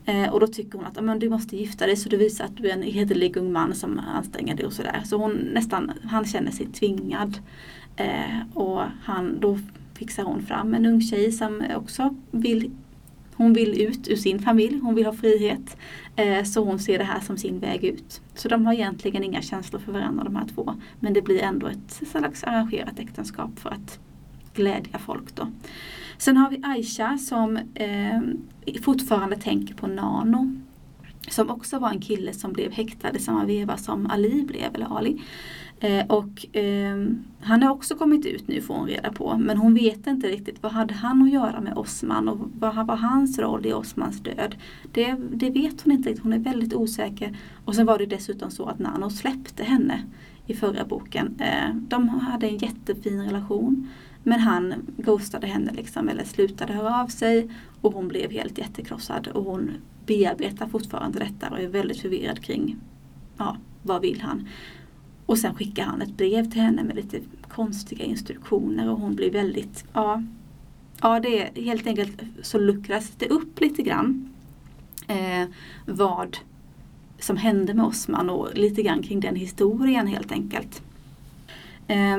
Eh, 0.06 0.34
och 0.34 0.40
då 0.40 0.48
tycker 0.48 0.78
hon 0.78 0.88
att 0.88 1.04
men 1.04 1.20
du 1.20 1.30
måste 1.30 1.58
gifta 1.58 1.86
dig 1.86 1.96
så 1.96 2.10
du 2.10 2.18
visar 2.18 2.46
att 2.46 2.58
du 2.58 2.70
är 2.70 2.74
en 2.74 2.84
hederlig 2.84 3.38
ung 3.38 3.52
man 3.52 3.76
som 3.76 4.00
anstränger 4.00 4.56
dig 4.56 4.66
och 4.66 4.74
sådär. 4.74 5.02
Så 5.06 5.18
hon 5.18 5.32
nästan, 5.32 5.92
han 6.04 6.26
känner 6.26 6.52
sig 6.52 6.66
tvingad. 6.66 7.38
Eh, 7.96 8.58
och 8.58 8.82
han, 9.04 9.40
då 9.40 9.60
fixar 9.94 10.24
hon 10.24 10.42
fram 10.42 10.74
en 10.74 10.86
ung 10.86 11.02
tjej 11.02 11.32
som 11.32 11.64
också 11.76 12.16
vill 12.32 12.72
hon 13.36 13.54
vill 13.54 13.82
ut 13.82 14.08
ur 14.08 14.16
sin 14.16 14.40
familj, 14.40 14.80
hon 14.80 14.96
vill 14.96 15.06
ha 15.06 15.14
frihet. 15.14 15.78
Eh, 16.16 16.44
så 16.44 16.64
hon 16.64 16.80
ser 16.80 16.98
det 16.98 17.04
här 17.04 17.20
som 17.20 17.38
sin 17.38 17.60
väg 17.60 17.84
ut. 17.84 18.22
Så 18.36 18.50
de 18.50 18.66
har 18.66 18.74
egentligen 18.74 19.24
inga 19.24 19.42
känslor 19.42 19.80
för 19.80 19.92
varandra 19.92 20.24
de 20.24 20.36
här 20.36 20.46
två. 20.56 20.74
Men 21.00 21.14
det 21.14 21.22
blir 21.22 21.42
ändå 21.42 21.68
ett 21.68 22.08
slags 22.12 22.44
arrangerat 22.44 23.00
äktenskap 23.00 23.60
för 23.60 23.70
att 23.70 24.00
glädja 24.54 25.00
folk 25.00 25.36
då. 25.36 25.48
Sen 26.18 26.38
har 26.38 26.50
vi 26.50 26.62
Aisha 26.64 27.18
som 27.18 27.58
eh, 27.74 28.22
fortfarande 28.82 29.36
tänker 29.36 29.76
på 29.76 29.88
Nano. 29.88 30.52
som 31.30 31.50
också 31.50 31.80
var 31.80 31.90
en 31.90 32.02
kille 32.02 32.34
som 32.34 32.54
blev 32.54 32.72
häktad 32.72 33.16
i 33.16 33.20
samma 33.20 33.46
veva 33.46 33.78
som 33.78 34.08
Ali 34.08 34.44
blev, 34.44 34.76
eller 34.76 34.98
Ali. 34.98 35.22
Eh, 35.80 36.06
och 36.08 36.56
eh, 36.56 37.08
han 37.42 37.64
har 37.64 37.72
också 37.72 37.96
kommit 37.96 38.26
ut 38.26 38.48
nu 38.48 38.62
får 38.62 38.74
hon 38.74 38.88
reda 38.88 39.12
på. 39.12 39.38
Men 39.38 39.58
hon 39.58 39.74
vet 39.74 40.08
inte 40.08 40.28
riktigt 40.28 40.64
vad 40.64 40.72
hade 40.72 40.94
han 40.94 41.22
att 41.22 41.32
göra 41.32 41.62
med 41.62 41.78
Osman 41.78 42.30
och 42.30 42.40
vad 42.60 42.88
var 42.88 42.96
hans 42.96 43.40
roll 43.40 43.66
i 43.66 43.74
Osmans 43.74 44.20
död. 44.20 44.56
Det, 44.92 45.16
det 45.34 45.50
vet 45.50 45.82
hon 45.82 45.94
inte 45.94 46.10
riktigt, 46.10 46.24
hon 46.24 46.34
är 46.34 46.40
väldigt 46.40 46.74
osäker. 46.74 47.38
Och 47.66 47.76
sen 47.76 47.86
var 47.86 47.98
det 47.98 48.06
dessutom 48.06 48.52
så 48.52 48.66
att 48.66 48.80
Nano 48.80 49.10
släppte 49.10 49.64
henne 49.64 50.04
i 50.48 50.54
förra 50.54 50.86
boken. 50.86 51.40
Eh, 51.40 51.76
de 51.76 52.10
hade 52.10 52.48
en 52.48 52.58
jättefin 52.58 53.24
relation. 53.24 53.90
Men 54.24 54.40
han 54.40 54.74
ghostade 54.98 55.48
henne 55.48 55.72
liksom, 55.74 56.10
eller 56.10 56.24
slutade 56.24 56.74
höra 56.74 57.02
av 57.02 57.08
sig. 57.08 57.50
Och 57.82 57.94
hon 57.94 58.08
blev 58.08 58.32
helt 58.32 58.58
jättekrossad. 58.58 59.28
Och 59.28 59.44
hon 59.44 59.72
bearbetar 60.06 60.68
fortfarande 60.68 61.20
detta 61.20 61.50
och 61.50 61.60
är 61.60 61.68
väldigt 61.68 62.02
förvirrad 62.02 62.44
kring 62.44 62.78
ja, 63.38 63.58
vad 63.82 64.02
vill 64.02 64.22
han. 64.22 64.48
Och 65.26 65.38
sen 65.38 65.56
skickar 65.56 65.84
han 65.84 66.02
ett 66.02 66.18
brev 66.18 66.52
till 66.52 66.62
henne 66.62 66.84
med 66.84 66.96
lite 66.96 67.20
konstiga 67.48 68.06
instruktioner 68.06 68.90
och 68.90 69.00
hon 69.00 69.16
blir 69.16 69.32
väldigt, 69.32 69.86
ja, 69.94 70.24
ja 71.02 71.20
det 71.20 71.42
är 71.42 71.64
helt 71.64 71.88
enkelt 71.88 72.22
så 72.42 72.60
luckras 72.60 73.12
det 73.18 73.30
upp 73.30 73.60
lite 73.60 73.82
grann 73.82 74.34
eh, 75.08 75.46
vad 75.86 76.38
som 77.20 77.38
hände 77.38 77.74
med 77.74 77.86
Osman 77.86 78.30
och 78.30 78.50
lite 78.54 78.84
grann 78.84 79.04
kring 79.04 79.20
den 79.20 79.36
historien 79.36 80.08
helt 80.08 80.32
enkelt. 80.32 80.82
Eh, 81.88 82.18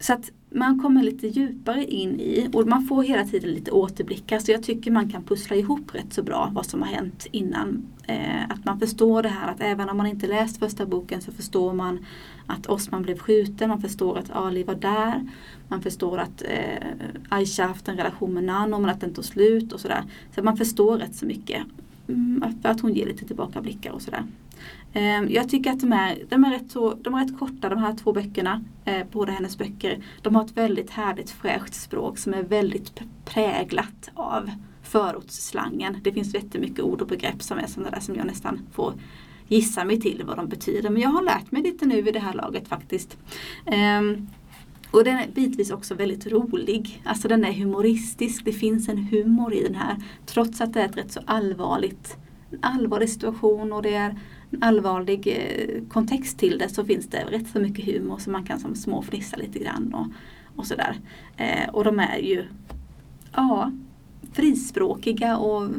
så 0.00 0.12
att 0.12 0.30
man 0.50 0.78
kommer 0.78 1.02
lite 1.02 1.26
djupare 1.26 1.84
in 1.84 2.20
i 2.20 2.48
och 2.52 2.66
man 2.66 2.86
får 2.86 3.02
hela 3.02 3.24
tiden 3.24 3.50
lite 3.50 3.70
återblickar 3.70 4.38
så 4.38 4.52
jag 4.52 4.62
tycker 4.62 4.90
man 4.90 5.10
kan 5.10 5.22
pussla 5.22 5.56
ihop 5.56 5.94
rätt 5.94 6.12
så 6.12 6.22
bra 6.22 6.50
vad 6.54 6.66
som 6.66 6.82
har 6.82 6.88
hänt 6.88 7.26
innan. 7.30 7.86
Eh, 8.08 8.44
att 8.48 8.64
man 8.64 8.78
förstår 8.78 9.22
det 9.22 9.28
här 9.28 9.52
att 9.52 9.60
även 9.60 9.88
om 9.88 9.96
man 9.96 10.06
inte 10.06 10.26
läst 10.26 10.58
första 10.58 10.86
boken 10.86 11.20
så 11.20 11.32
förstår 11.32 11.72
man 11.72 12.06
att 12.46 12.66
Osman 12.66 13.02
blev 13.02 13.18
skjuten, 13.18 13.68
man 13.68 13.80
förstår 13.80 14.18
att 14.18 14.30
Ali 14.30 14.62
var 14.62 14.74
där. 14.74 15.30
Man 15.68 15.82
förstår 15.82 16.18
att 16.18 16.42
eh, 16.42 16.88
Aisha 17.28 17.66
haft 17.66 17.88
en 17.88 17.96
relation 17.96 18.34
med 18.34 18.44
Nano 18.44 18.78
men 18.78 18.90
att 18.90 19.00
den 19.00 19.14
tog 19.14 19.24
slut 19.24 19.72
och 19.72 19.80
sådär. 19.80 20.04
Så 20.34 20.42
man 20.42 20.56
förstår 20.56 20.98
rätt 20.98 21.14
så 21.14 21.26
mycket. 21.26 21.62
Mm, 22.08 22.62
För 22.62 22.68
att 22.68 22.80
hon 22.80 22.94
ger 22.94 23.06
lite 23.06 23.26
tillbakablickar 23.26 23.90
och 23.90 24.02
sådär. 24.02 24.24
Ehm, 24.92 25.28
jag 25.30 25.48
tycker 25.48 25.70
att 25.70 25.80
de 25.80 25.92
är, 25.92 26.18
de 26.28 26.44
är, 26.44 26.50
rätt, 26.50 26.70
så, 26.70 26.94
de 26.94 27.14
är 27.14 27.24
rätt 27.24 27.38
korta 27.38 27.68
de 27.68 27.78
här 27.78 27.94
två 27.94 28.12
böckerna. 28.12 28.64
Eh, 28.84 29.06
båda 29.12 29.32
hennes 29.32 29.58
böcker. 29.58 30.04
De 30.22 30.34
har 30.34 30.44
ett 30.44 30.56
väldigt 30.56 30.90
härligt 30.90 31.30
fräscht 31.30 31.74
språk 31.74 32.18
som 32.18 32.34
är 32.34 32.42
väldigt 32.42 33.00
präglat 33.24 34.10
av 34.14 34.50
förortsslangen. 34.82 35.96
Det 36.02 36.12
finns 36.12 36.34
jättemycket 36.34 36.80
ord 36.80 37.00
och 37.00 37.08
begrepp 37.08 37.42
som 37.42 37.58
är 37.58 37.66
sådana 37.66 37.90
där 37.90 38.00
som 38.00 38.14
jag 38.14 38.26
nästan 38.26 38.60
får 38.72 38.94
gissa 39.48 39.84
mig 39.84 40.00
till 40.00 40.22
vad 40.26 40.36
de 40.36 40.48
betyder. 40.48 40.90
Men 40.90 41.02
jag 41.02 41.10
har 41.10 41.22
lärt 41.22 41.52
mig 41.52 41.62
lite 41.62 41.86
nu 41.86 41.98
i 41.98 42.12
det 42.12 42.18
här 42.18 42.32
laget 42.32 42.68
faktiskt. 42.68 43.18
Um, 43.98 44.28
och 44.96 45.04
den 45.04 45.18
är 45.18 45.28
bitvis 45.28 45.70
också 45.70 45.94
väldigt 45.94 46.26
rolig. 46.26 47.02
Alltså 47.04 47.28
den 47.28 47.44
är 47.44 47.52
humoristisk. 47.52 48.44
Det 48.44 48.52
finns 48.52 48.88
en 48.88 48.98
humor 48.98 49.54
i 49.54 49.62
den 49.62 49.74
här. 49.74 49.96
Trots 50.26 50.60
att 50.60 50.72
det 50.72 50.80
är 50.80 50.86
ett 50.86 50.96
rätt 50.96 51.12
så 51.12 51.20
allvarligt 51.26 52.16
en 52.50 52.58
allvarlig 52.62 53.10
situation 53.10 53.72
och 53.72 53.82
det 53.82 53.94
är 53.94 54.18
en 54.50 54.62
allvarlig 54.62 55.26
eh, 55.26 55.88
kontext 55.88 56.38
till 56.38 56.58
det 56.58 56.68
så 56.68 56.84
finns 56.84 57.06
det 57.06 57.24
rätt 57.24 57.48
så 57.48 57.60
mycket 57.60 57.84
humor 57.84 58.18
som 58.18 58.32
man 58.32 58.44
kan 58.44 58.60
som 58.60 58.74
småfnissa 58.74 59.36
lite 59.36 59.58
grann 59.58 59.94
och, 59.94 60.06
och 60.56 60.66
sådär. 60.66 60.96
Eh, 61.36 61.68
och 61.68 61.84
de 61.84 61.98
är 62.00 62.18
ju 62.18 62.44
ja, 63.32 63.72
frispråkiga 64.36 65.36
och 65.36 65.70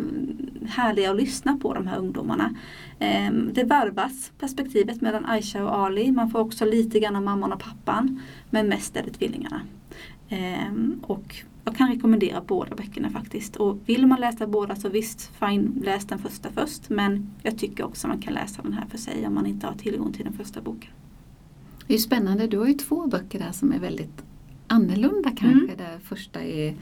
härliga 0.65 1.11
att 1.11 1.17
lyssna 1.17 1.57
på 1.57 1.73
de 1.73 1.87
här 1.87 1.97
ungdomarna. 1.97 2.55
Eh, 2.99 3.31
det 3.31 3.63
varvas 3.63 4.31
perspektivet 4.39 5.01
mellan 5.01 5.25
Aisha 5.25 5.63
och 5.63 5.75
Ali. 5.75 6.11
Man 6.11 6.29
får 6.29 6.39
också 6.39 6.65
lite 6.65 6.99
grann 6.99 7.15
av 7.15 7.23
mamman 7.23 7.53
och 7.53 7.59
pappan. 7.59 8.21
Men 8.49 8.67
mest 8.67 8.95
är 8.95 9.03
det 9.03 9.11
tvillingarna. 9.11 9.61
Eh, 10.29 10.73
och 11.01 11.35
jag 11.65 11.75
kan 11.75 11.89
rekommendera 11.89 12.41
båda 12.41 12.75
böckerna 12.75 13.09
faktiskt. 13.09 13.55
Och 13.55 13.77
vill 13.85 14.07
man 14.07 14.19
läsa 14.19 14.47
båda 14.47 14.75
så 14.75 14.89
visst, 14.89 15.31
fine, 15.39 15.81
läs 15.83 16.05
den 16.05 16.19
första 16.19 16.49
först. 16.51 16.89
Men 16.89 17.29
jag 17.43 17.57
tycker 17.57 17.85
också 17.85 18.07
man 18.07 18.21
kan 18.21 18.33
läsa 18.33 18.61
den 18.61 18.73
här 18.73 18.85
för 18.85 18.97
sig 18.97 19.27
om 19.27 19.33
man 19.33 19.45
inte 19.45 19.67
har 19.67 19.73
tillgång 19.73 20.13
till 20.13 20.25
den 20.25 20.33
första 20.33 20.61
boken. 20.61 20.91
Det 21.87 21.93
är 21.93 21.97
spännande, 21.97 22.47
du 22.47 22.57
har 22.57 22.67
ju 22.67 22.73
två 22.73 23.07
böcker 23.07 23.39
där 23.39 23.51
som 23.51 23.71
är 23.71 23.79
väldigt 23.79 24.23
annorlunda 24.67 25.29
kanske. 25.29 25.73
Mm. 25.73 25.77
Där 25.77 25.99
första 26.03 26.41
är 26.41 26.75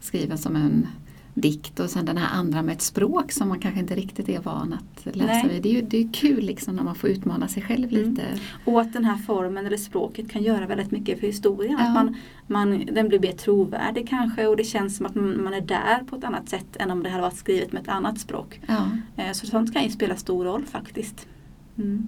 skriven 0.00 0.38
som 0.38 0.56
en 0.56 0.86
dikt 1.40 1.80
och 1.80 1.90
sen 1.90 2.04
den 2.04 2.16
här 2.16 2.38
andra 2.38 2.62
med 2.62 2.72
ett 2.72 2.82
språk 2.82 3.32
som 3.32 3.48
man 3.48 3.58
kanske 3.58 3.80
inte 3.80 3.94
riktigt 3.94 4.28
är 4.28 4.40
van 4.40 4.72
att 4.72 5.16
läsa 5.16 5.48
vid. 5.48 5.62
Det 5.62 5.68
är 5.68 5.72
ju 5.72 5.82
det 5.82 5.98
är 5.98 6.12
kul 6.12 6.44
liksom 6.44 6.76
när 6.76 6.82
man 6.82 6.94
får 6.94 7.10
utmana 7.10 7.48
sig 7.48 7.62
själv 7.62 7.92
mm. 7.92 8.10
lite. 8.10 8.22
Och 8.64 8.80
att 8.80 8.92
den 8.92 9.04
här 9.04 9.16
formen 9.16 9.66
eller 9.66 9.76
språket 9.76 10.30
kan 10.30 10.42
göra 10.42 10.66
väldigt 10.66 10.90
mycket 10.90 11.20
för 11.20 11.26
historien. 11.26 11.76
Ja. 11.78 11.86
Att 11.86 11.94
man, 11.94 12.16
man, 12.46 12.86
den 12.92 13.08
blir 13.08 13.20
mer 13.20 13.32
trovärdig 13.32 14.08
kanske 14.08 14.46
och 14.46 14.56
det 14.56 14.64
känns 14.64 14.96
som 14.96 15.06
att 15.06 15.14
man 15.14 15.54
är 15.54 15.60
där 15.60 16.04
på 16.06 16.16
ett 16.16 16.24
annat 16.24 16.48
sätt 16.48 16.76
än 16.78 16.90
om 16.90 17.02
det 17.02 17.10
hade 17.10 17.22
varit 17.22 17.36
skrivet 17.36 17.72
med 17.72 17.82
ett 17.82 17.88
annat 17.88 18.20
språk. 18.20 18.60
Ja. 18.66 18.90
Eh, 19.16 19.32
så 19.32 19.46
sånt 19.46 19.72
kan 19.72 19.84
ju 19.84 19.90
spela 19.90 20.16
stor 20.16 20.44
roll 20.44 20.64
faktiskt. 20.64 21.26
Mm. 21.78 22.06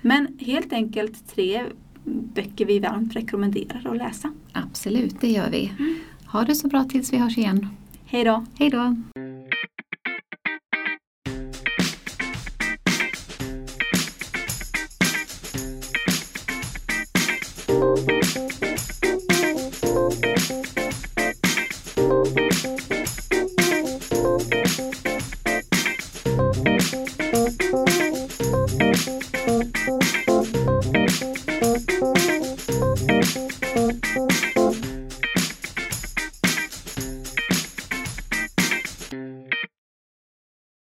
Men 0.00 0.38
helt 0.40 0.72
enkelt 0.72 1.34
tre 1.34 1.64
böcker 2.04 2.66
vi 2.66 2.78
varmt 2.78 3.16
rekommenderar 3.16 3.90
att 3.90 3.96
läsa. 3.96 4.32
Absolut, 4.52 5.20
det 5.20 5.28
gör 5.28 5.50
vi. 5.50 5.72
Mm. 5.78 5.98
Ha 6.26 6.44
det 6.44 6.54
så 6.54 6.68
bra 6.68 6.84
tills 6.84 7.12
vi 7.12 7.16
hörs 7.16 7.38
igen. 7.38 7.68
Hej 8.12 8.24
då! 8.24 8.44
Hej 8.58 8.70
då! 8.70 8.96